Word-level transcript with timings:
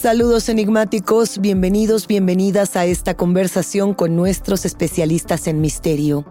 Saludos 0.00 0.48
enigmáticos, 0.48 1.42
bienvenidos, 1.42 2.06
bienvenidas 2.06 2.74
a 2.74 2.86
esta 2.86 3.18
conversación 3.18 3.92
con 3.92 4.16
nuestros 4.16 4.64
especialistas 4.64 5.46
en 5.46 5.60
misterio. 5.60 6.24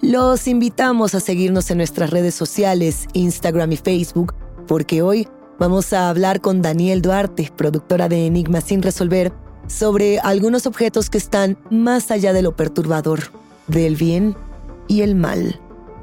Los 0.00 0.46
invitamos 0.46 1.12
a 1.16 1.18
seguirnos 1.18 1.68
en 1.72 1.78
nuestras 1.78 2.10
redes 2.10 2.36
sociales, 2.36 3.08
Instagram 3.14 3.72
y 3.72 3.78
Facebook, 3.78 4.32
porque 4.68 5.02
hoy 5.02 5.26
vamos 5.58 5.92
a 5.92 6.08
hablar 6.08 6.40
con 6.40 6.62
Daniel 6.62 7.02
Duarte, 7.02 7.50
productora 7.56 8.08
de 8.08 8.26
Enigmas 8.26 8.62
sin 8.62 8.80
resolver, 8.80 9.32
sobre 9.66 10.20
algunos 10.20 10.64
objetos 10.68 11.10
que 11.10 11.18
están 11.18 11.58
más 11.68 12.12
allá 12.12 12.32
de 12.32 12.42
lo 12.42 12.54
perturbador, 12.54 13.32
del 13.66 13.96
bien 13.96 14.36
y 14.86 15.00
el 15.00 15.16
mal. 15.16 15.60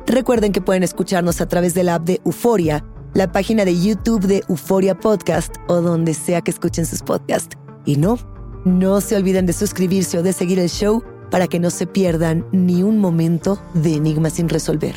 Recuerden 0.07 0.51
que 0.51 0.59
pueden 0.59 0.83
escucharnos 0.83 1.39
a 1.39 1.47
través 1.47 1.73
de 1.73 1.85
la 1.85 1.95
app 1.95 2.03
de 2.03 2.19
Euforia 2.25 2.83
la 3.13 3.31
página 3.31 3.65
de 3.65 3.79
YouTube 3.79 4.25
de 4.25 4.43
Euforia 4.49 4.95
Podcast 4.95 5.55
o 5.67 5.81
donde 5.81 6.13
sea 6.13 6.41
que 6.41 6.51
escuchen 6.51 6.85
sus 6.85 7.01
podcasts. 7.01 7.55
Y 7.85 7.97
no, 7.97 8.17
no 8.65 9.01
se 9.01 9.15
olviden 9.15 9.45
de 9.45 9.53
suscribirse 9.53 10.17
o 10.17 10.23
de 10.23 10.33
seguir 10.33 10.59
el 10.59 10.69
show 10.69 11.03
para 11.29 11.47
que 11.47 11.59
no 11.59 11.69
se 11.69 11.87
pierdan 11.87 12.45
ni 12.51 12.83
un 12.83 12.99
momento 12.99 13.61
de 13.73 13.95
enigmas 13.95 14.33
sin 14.33 14.49
resolver. 14.49 14.95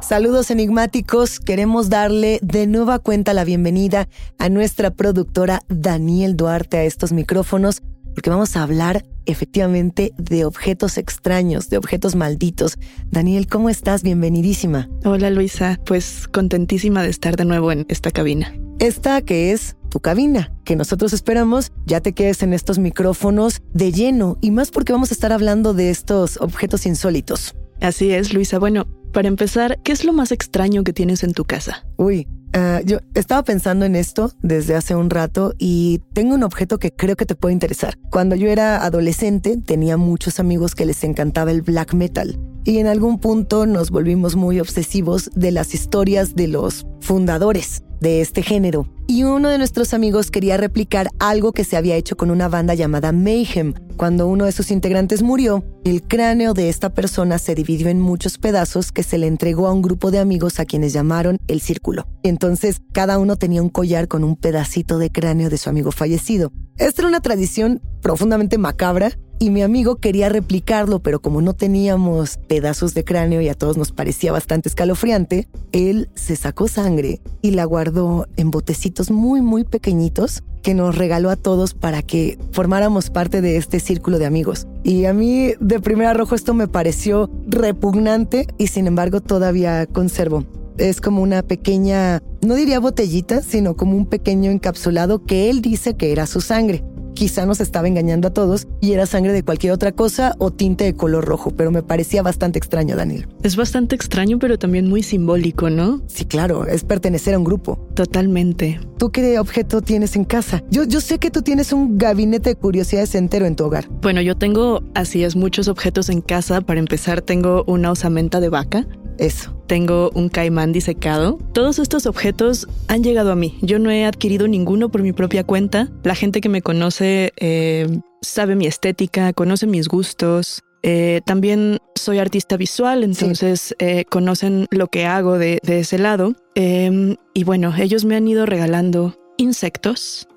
Saludos 0.00 0.50
enigmáticos, 0.50 1.40
queremos 1.40 1.88
darle 1.88 2.38
de 2.42 2.66
nueva 2.66 2.98
cuenta 2.98 3.32
la 3.32 3.44
bienvenida 3.44 4.06
a 4.38 4.50
nuestra 4.50 4.90
productora 4.90 5.60
Daniel 5.68 6.36
Duarte 6.36 6.76
a 6.76 6.84
estos 6.84 7.12
micrófonos 7.12 7.82
porque 8.14 8.30
vamos 8.30 8.56
a 8.56 8.62
hablar 8.62 9.04
efectivamente 9.26 10.12
de 10.16 10.44
objetos 10.44 10.98
extraños, 10.98 11.68
de 11.68 11.78
objetos 11.78 12.14
malditos. 12.14 12.78
Daniel, 13.10 13.46
¿cómo 13.46 13.68
estás? 13.70 14.02
Bienvenidísima. 14.02 14.88
Hola 15.04 15.30
Luisa, 15.30 15.80
pues 15.84 16.28
contentísima 16.28 17.02
de 17.02 17.10
estar 17.10 17.36
de 17.36 17.44
nuevo 17.44 17.72
en 17.72 17.86
esta 17.88 18.10
cabina. 18.10 18.54
Esta 18.78 19.22
que 19.22 19.52
es 19.52 19.76
tu 19.88 20.00
cabina, 20.00 20.52
que 20.64 20.76
nosotros 20.76 21.12
esperamos 21.12 21.72
ya 21.86 22.00
te 22.00 22.12
quedes 22.12 22.42
en 22.42 22.52
estos 22.52 22.78
micrófonos 22.78 23.62
de 23.72 23.92
lleno 23.92 24.38
y 24.40 24.50
más 24.50 24.70
porque 24.70 24.92
vamos 24.92 25.10
a 25.10 25.14
estar 25.14 25.32
hablando 25.32 25.74
de 25.74 25.90
estos 25.90 26.38
objetos 26.38 26.86
insólitos. 26.86 27.54
Así 27.80 28.12
es, 28.12 28.32
Luisa. 28.32 28.58
Bueno, 28.58 28.86
para 29.12 29.28
empezar, 29.28 29.78
¿qué 29.84 29.92
es 29.92 30.04
lo 30.04 30.12
más 30.12 30.32
extraño 30.32 30.82
que 30.82 30.92
tienes 30.92 31.22
en 31.22 31.32
tu 31.32 31.44
casa? 31.44 31.86
Uy, 31.96 32.26
Ah, 32.56 32.80
yo 32.84 32.98
estaba 33.14 33.42
pensando 33.42 33.84
en 33.84 33.96
esto 33.96 34.30
desde 34.40 34.76
hace 34.76 34.94
un 34.94 35.10
rato 35.10 35.54
y 35.58 36.02
tengo 36.12 36.36
un 36.36 36.44
objeto 36.44 36.78
que 36.78 36.92
creo 36.92 37.16
que 37.16 37.26
te 37.26 37.34
puede 37.34 37.52
interesar. 37.52 37.98
Cuando 38.10 38.36
yo 38.36 38.48
era 38.48 38.84
adolescente 38.84 39.56
tenía 39.56 39.96
muchos 39.96 40.38
amigos 40.38 40.76
que 40.76 40.86
les 40.86 41.02
encantaba 41.02 41.50
el 41.50 41.62
black 41.62 41.94
metal 41.94 42.38
y 42.64 42.78
en 42.78 42.86
algún 42.86 43.18
punto 43.18 43.66
nos 43.66 43.90
volvimos 43.90 44.36
muy 44.36 44.60
obsesivos 44.60 45.30
de 45.34 45.52
las 45.52 45.74
historias 45.74 46.34
de 46.34 46.48
los 46.48 46.86
fundadores 47.00 47.82
de 48.00 48.20
este 48.20 48.42
género. 48.42 48.86
Y 49.06 49.24
uno 49.24 49.48
de 49.48 49.58
nuestros 49.58 49.94
amigos 49.94 50.30
quería 50.30 50.56
replicar 50.56 51.08
algo 51.18 51.52
que 51.52 51.64
se 51.64 51.76
había 51.76 51.96
hecho 51.96 52.16
con 52.16 52.30
una 52.30 52.48
banda 52.48 52.74
llamada 52.74 53.12
Mayhem. 53.12 53.74
Cuando 53.96 54.26
uno 54.26 54.46
de 54.46 54.52
sus 54.52 54.70
integrantes 54.70 55.22
murió, 55.22 55.64
el 55.84 56.02
cráneo 56.02 56.54
de 56.54 56.68
esta 56.68 56.92
persona 56.92 57.38
se 57.38 57.54
dividió 57.54 57.88
en 57.88 58.00
muchos 58.00 58.38
pedazos 58.38 58.92
que 58.92 59.02
se 59.02 59.18
le 59.18 59.26
entregó 59.26 59.66
a 59.66 59.72
un 59.72 59.82
grupo 59.82 60.10
de 60.10 60.18
amigos 60.18 60.58
a 60.58 60.64
quienes 60.64 60.92
llamaron 60.92 61.38
el 61.48 61.60
círculo. 61.60 62.06
Entonces, 62.22 62.80
cada 62.92 63.18
uno 63.18 63.36
tenía 63.36 63.62
un 63.62 63.70
collar 63.70 64.08
con 64.08 64.24
un 64.24 64.36
pedacito 64.36 64.98
de 64.98 65.10
cráneo 65.10 65.50
de 65.50 65.58
su 65.58 65.68
amigo 65.68 65.92
fallecido. 65.92 66.50
Esta 66.76 67.02
era 67.02 67.08
una 67.08 67.20
tradición 67.20 67.80
profundamente 68.02 68.58
macabra 68.58 69.12
y 69.38 69.50
mi 69.50 69.62
amigo 69.62 69.96
quería 69.96 70.28
replicarlo, 70.28 71.00
pero 71.00 71.20
como 71.20 71.42
no 71.42 71.54
teníamos 71.54 72.38
pedazos 72.48 72.94
de 72.94 73.04
cráneo 73.04 73.40
y 73.40 73.48
a 73.48 73.54
todos 73.54 73.76
nos 73.76 73.92
parecía 73.92 74.32
bastante 74.32 74.68
escalofriante, 74.68 75.48
él 75.72 76.08
se 76.14 76.36
sacó 76.36 76.68
sangre 76.68 77.20
y 77.42 77.50
la 77.50 77.64
guardó 77.64 78.26
en 78.36 78.50
botecitos 78.50 79.10
muy, 79.10 79.42
muy 79.42 79.64
pequeñitos 79.64 80.42
que 80.62 80.74
nos 80.74 80.96
regaló 80.96 81.30
a 81.30 81.36
todos 81.36 81.74
para 81.74 82.02
que 82.02 82.38
formáramos 82.52 83.10
parte 83.10 83.42
de 83.42 83.56
este 83.56 83.80
círculo 83.80 84.18
de 84.18 84.26
amigos. 84.26 84.66
Y 84.82 85.04
a 85.04 85.12
mí 85.12 85.52
de 85.60 85.80
primer 85.80 86.06
arrojo 86.06 86.34
esto 86.34 86.54
me 86.54 86.68
pareció 86.68 87.30
repugnante 87.46 88.46
y 88.56 88.68
sin 88.68 88.86
embargo 88.86 89.20
todavía 89.20 89.86
conservo. 89.86 90.44
Es 90.78 91.00
como 91.00 91.22
una 91.22 91.42
pequeña, 91.42 92.22
no 92.40 92.54
diría 92.54 92.80
botellita, 92.80 93.42
sino 93.42 93.76
como 93.76 93.96
un 93.96 94.06
pequeño 94.06 94.50
encapsulado 94.50 95.24
que 95.24 95.50
él 95.50 95.60
dice 95.60 95.94
que 95.94 96.10
era 96.10 96.26
su 96.26 96.40
sangre 96.40 96.82
quizá 97.14 97.46
nos 97.46 97.60
estaba 97.60 97.88
engañando 97.88 98.28
a 98.28 98.32
todos 98.32 98.66
y 98.80 98.92
era 98.92 99.06
sangre 99.06 99.32
de 99.32 99.42
cualquier 99.42 99.72
otra 99.72 99.92
cosa 99.92 100.34
o 100.38 100.50
tinte 100.50 100.84
de 100.84 100.94
color 100.94 101.24
rojo, 101.24 101.50
pero 101.50 101.70
me 101.70 101.82
parecía 101.82 102.22
bastante 102.22 102.58
extraño, 102.58 102.96
Daniel. 102.96 103.28
Es 103.42 103.56
bastante 103.56 103.94
extraño, 103.94 104.38
pero 104.38 104.58
también 104.58 104.88
muy 104.88 105.02
simbólico, 105.02 105.70
¿no? 105.70 106.02
Sí, 106.06 106.24
claro, 106.24 106.66
es 106.66 106.84
pertenecer 106.84 107.34
a 107.34 107.38
un 107.38 107.44
grupo. 107.44 107.78
Totalmente. 107.94 108.80
¿Tú 108.98 109.10
qué 109.10 109.38
objeto 109.38 109.80
tienes 109.80 110.16
en 110.16 110.24
casa? 110.24 110.62
Yo, 110.70 110.84
yo 110.84 111.00
sé 111.00 111.18
que 111.18 111.30
tú 111.30 111.42
tienes 111.42 111.72
un 111.72 111.98
gabinete 111.98 112.50
de 112.50 112.56
curiosidades 112.56 113.14
entero 113.14 113.46
en 113.46 113.56
tu 113.56 113.64
hogar. 113.64 113.88
Bueno, 114.02 114.20
yo 114.20 114.36
tengo, 114.36 114.82
así 114.94 115.24
es, 115.24 115.36
muchos 115.36 115.68
objetos 115.68 116.08
en 116.08 116.20
casa. 116.20 116.60
Para 116.60 116.80
empezar, 116.80 117.22
tengo 117.22 117.64
una 117.66 117.90
osamenta 117.90 118.40
de 118.40 118.48
vaca 118.48 118.86
eso. 119.18 119.54
Tengo 119.66 120.10
un 120.14 120.28
caimán 120.28 120.72
disecado. 120.72 121.38
Todos 121.52 121.78
estos 121.78 122.06
objetos 122.06 122.68
han 122.88 123.02
llegado 123.02 123.32
a 123.32 123.36
mí. 123.36 123.58
Yo 123.62 123.78
no 123.78 123.90
he 123.90 124.04
adquirido 124.04 124.48
ninguno 124.48 124.88
por 124.90 125.02
mi 125.02 125.12
propia 125.12 125.44
cuenta. 125.44 125.88
La 126.02 126.14
gente 126.14 126.40
que 126.40 126.48
me 126.48 126.62
conoce 126.62 127.32
eh, 127.36 128.00
sabe 128.20 128.56
mi 128.56 128.66
estética, 128.66 129.32
conoce 129.32 129.66
mis 129.66 129.88
gustos. 129.88 130.62
Eh, 130.82 131.22
también 131.24 131.78
soy 131.94 132.18
artista 132.18 132.58
visual, 132.58 133.04
entonces 133.04 133.74
eh, 133.78 134.04
conocen 134.04 134.66
lo 134.70 134.88
que 134.88 135.06
hago 135.06 135.38
de, 135.38 135.60
ese 135.66 135.98
lado. 135.98 136.34
Em, 136.54 137.16
y 137.32 137.44
bueno, 137.44 137.72
ellos 137.78 138.04
me 138.04 138.16
han 138.16 138.28
ido 138.28 138.44
regalando 138.44 139.16
insectos, 139.38 140.28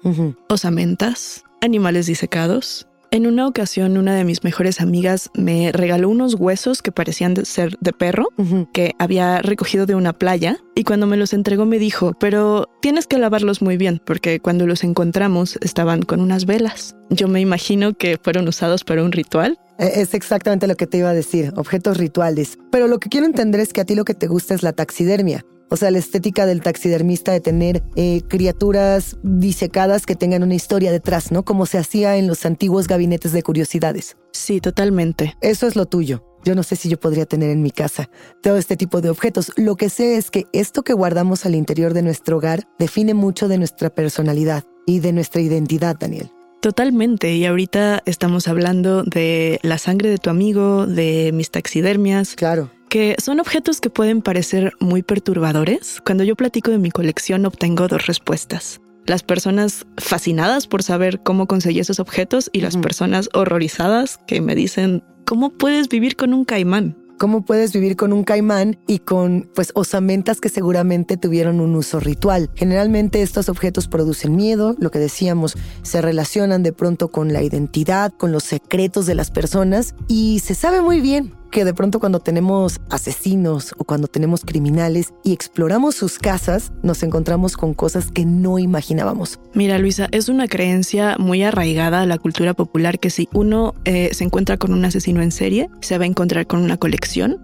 osamentas, 0.47 1.43
animales 1.61 2.05
disecados, 2.05 2.87
en 3.11 3.25
una 3.25 3.47
ocasión, 3.47 3.97
una 3.97 4.15
de 4.15 4.23
mis 4.23 4.43
mejores 4.43 4.81
amigas 4.81 5.29
me 5.33 5.71
regaló 5.71 6.09
unos 6.09 6.35
huesos 6.35 6.81
que 6.81 6.91
parecían 6.91 7.33
de 7.33 7.45
ser 7.45 7.77
de 7.79 7.93
perro 7.93 8.27
que 8.73 8.93
había 8.99 9.41
recogido 9.41 9.85
de 9.85 9.95
una 9.95 10.13
playa 10.13 10.57
y 10.75 10.83
cuando 10.83 11.07
me 11.07 11.17
los 11.17 11.33
entregó 11.33 11.65
me 11.65 11.79
dijo, 11.79 12.13
pero 12.19 12.69
tienes 12.81 13.07
que 13.07 13.17
lavarlos 13.17 13.61
muy 13.61 13.77
bien 13.77 14.01
porque 14.05 14.39
cuando 14.39 14.67
los 14.67 14.83
encontramos 14.83 15.57
estaban 15.61 16.01
con 16.01 16.21
unas 16.21 16.45
velas. 16.45 16.95
Yo 17.09 17.27
me 17.27 17.39
imagino 17.39 17.93
que 17.93 18.17
fueron 18.21 18.47
usados 18.47 18.83
para 18.83 19.03
un 19.03 19.11
ritual. 19.11 19.57
E, 19.79 20.01
es 20.01 20.13
exactamente 20.13 20.67
lo 20.67 20.75
que 20.75 20.87
te 20.87 20.97
iba 20.97 21.09
a 21.09 21.13
decir, 21.13 21.53
objetos 21.55 21.97
rituales. 21.97 22.57
Pero 22.71 22.87
lo 22.87 22.99
que 22.99 23.09
quiero 23.09 23.25
entender 23.25 23.61
es 23.61 23.73
que 23.73 23.81
a 23.81 23.85
ti 23.85 23.95
lo 23.95 24.05
que 24.05 24.13
te 24.13 24.27
gusta 24.27 24.53
es 24.53 24.63
la 24.63 24.73
taxidermia. 24.73 25.45
O 25.69 25.75
sea, 25.75 25.91
la 25.91 25.99
estética 25.99 26.45
del 26.45 26.61
taxidermista 26.61 27.33
de 27.33 27.41
tener 27.41 27.83
eh, 27.95 28.21
criaturas 28.27 29.17
disecadas 29.23 30.05
que 30.05 30.15
tengan 30.15 30.43
una 30.43 30.55
historia 30.55 30.91
detrás, 30.91 31.31
¿no? 31.31 31.43
Como 31.43 31.65
se 31.65 31.77
hacía 31.77 32.17
en 32.17 32.27
los 32.27 32.45
antiguos 32.45 32.87
gabinetes 32.87 33.33
de 33.33 33.43
curiosidades. 33.43 34.15
Sí, 34.31 34.61
totalmente. 34.61 35.35
Eso 35.41 35.67
es 35.67 35.75
lo 35.75 35.85
tuyo. 35.85 36.23
Yo 36.45 36.55
no 36.55 36.63
sé 36.63 36.77
si 36.77 36.87
yo 36.87 36.97
podría 36.97 37.25
tener 37.25 37.49
en 37.49 37.61
mi 37.61 37.71
casa 37.71 38.09
todo 38.41 38.55
este 38.55 38.77
tipo 38.77 39.01
de 39.01 39.09
objetos. 39.09 39.51
Lo 39.57 39.75
que 39.75 39.89
sé 39.89 40.15
es 40.15 40.31
que 40.31 40.45
esto 40.53 40.83
que 40.83 40.93
guardamos 40.93 41.45
al 41.45 41.55
interior 41.55 41.93
de 41.93 42.03
nuestro 42.03 42.37
hogar 42.37 42.67
define 42.79 43.13
mucho 43.13 43.49
de 43.49 43.57
nuestra 43.57 43.89
personalidad 43.89 44.63
y 44.85 44.99
de 44.99 45.11
nuestra 45.11 45.41
identidad, 45.41 45.97
Daniel. 45.99 46.31
Totalmente, 46.61 47.35
y 47.35 47.45
ahorita 47.45 48.01
estamos 48.05 48.47
hablando 48.47 49.03
de 49.03 49.59
la 49.61 49.77
sangre 49.77 50.09
de 50.09 50.17
tu 50.17 50.29
amigo, 50.29 50.87
de 50.87 51.31
mis 51.33 51.51
taxidermias. 51.51 52.35
Claro 52.35 52.71
que 52.89 53.15
son 53.21 53.39
objetos 53.39 53.81
que 53.81 53.89
pueden 53.89 54.21
parecer 54.21 54.73
muy 54.79 55.03
perturbadores. 55.03 56.01
Cuando 56.05 56.23
yo 56.23 56.35
platico 56.35 56.71
de 56.71 56.77
mi 56.77 56.91
colección 56.91 57.45
obtengo 57.45 57.87
dos 57.87 58.07
respuestas. 58.07 58.81
Las 59.05 59.23
personas 59.23 59.85
fascinadas 59.97 60.67
por 60.67 60.83
saber 60.83 61.21
cómo 61.23 61.47
conseguí 61.47 61.79
esos 61.79 61.99
objetos 61.99 62.49
y 62.51 62.61
las 62.61 62.75
personas 62.77 63.29
horrorizadas 63.33 64.19
que 64.27 64.41
me 64.41 64.53
dicen, 64.53 65.03
¿cómo 65.25 65.51
puedes 65.51 65.87
vivir 65.87 66.15
con 66.15 66.33
un 66.33 66.43
caimán? 66.43 66.97
¿Cómo 67.17 67.43
puedes 67.43 67.73
vivir 67.73 67.95
con 67.95 68.13
un 68.13 68.23
caimán 68.23 68.77
y 68.85 68.99
con 68.99 69.49
pues 69.55 69.71
osamentas 69.73 70.39
que 70.39 70.49
seguramente 70.49 71.17
tuvieron 71.17 71.61
un 71.61 71.73
uso 71.75 71.99
ritual? 71.99 72.51
Generalmente 72.53 73.23
estos 73.23 73.49
objetos 73.49 73.87
producen 73.87 74.35
miedo, 74.35 74.75
lo 74.77 74.91
que 74.91 74.99
decíamos, 74.99 75.57
se 75.81 75.99
relacionan 76.01 76.61
de 76.61 76.73
pronto 76.73 77.07
con 77.07 77.33
la 77.33 77.41
identidad, 77.41 78.13
con 78.13 78.31
los 78.31 78.43
secretos 78.43 79.07
de 79.07 79.15
las 79.15 79.31
personas 79.31 79.95
y 80.07 80.39
se 80.39 80.53
sabe 80.53 80.81
muy 80.81 81.01
bien 81.01 81.33
que 81.51 81.65
de 81.65 81.73
pronto 81.73 81.99
cuando 81.99 82.19
tenemos 82.19 82.79
asesinos 82.89 83.73
o 83.77 83.83
cuando 83.83 84.07
tenemos 84.07 84.41
criminales 84.45 85.13
y 85.23 85.33
exploramos 85.33 85.95
sus 85.95 86.19
casas, 86.19 86.71
nos 86.83 87.03
encontramos 87.03 87.57
con 87.57 87.73
cosas 87.73 88.11
que 88.11 88.25
no 88.25 88.59
imaginábamos. 88.59 89.39
Mira, 89.53 89.77
Luisa, 89.79 90.07
es 90.11 90.29
una 90.29 90.47
creencia 90.47 91.15
muy 91.19 91.43
arraigada 91.43 92.01
a 92.01 92.05
la 92.05 92.17
cultura 92.17 92.53
popular 92.53 92.99
que 92.99 93.09
si 93.09 93.27
uno 93.33 93.73
eh, 93.85 94.09
se 94.13 94.23
encuentra 94.23 94.57
con 94.57 94.73
un 94.73 94.85
asesino 94.85 95.21
en 95.21 95.31
serie, 95.31 95.69
se 95.81 95.97
va 95.97 96.03
a 96.03 96.07
encontrar 96.07 96.47
con 96.47 96.61
una 96.61 96.77
colección. 96.77 97.37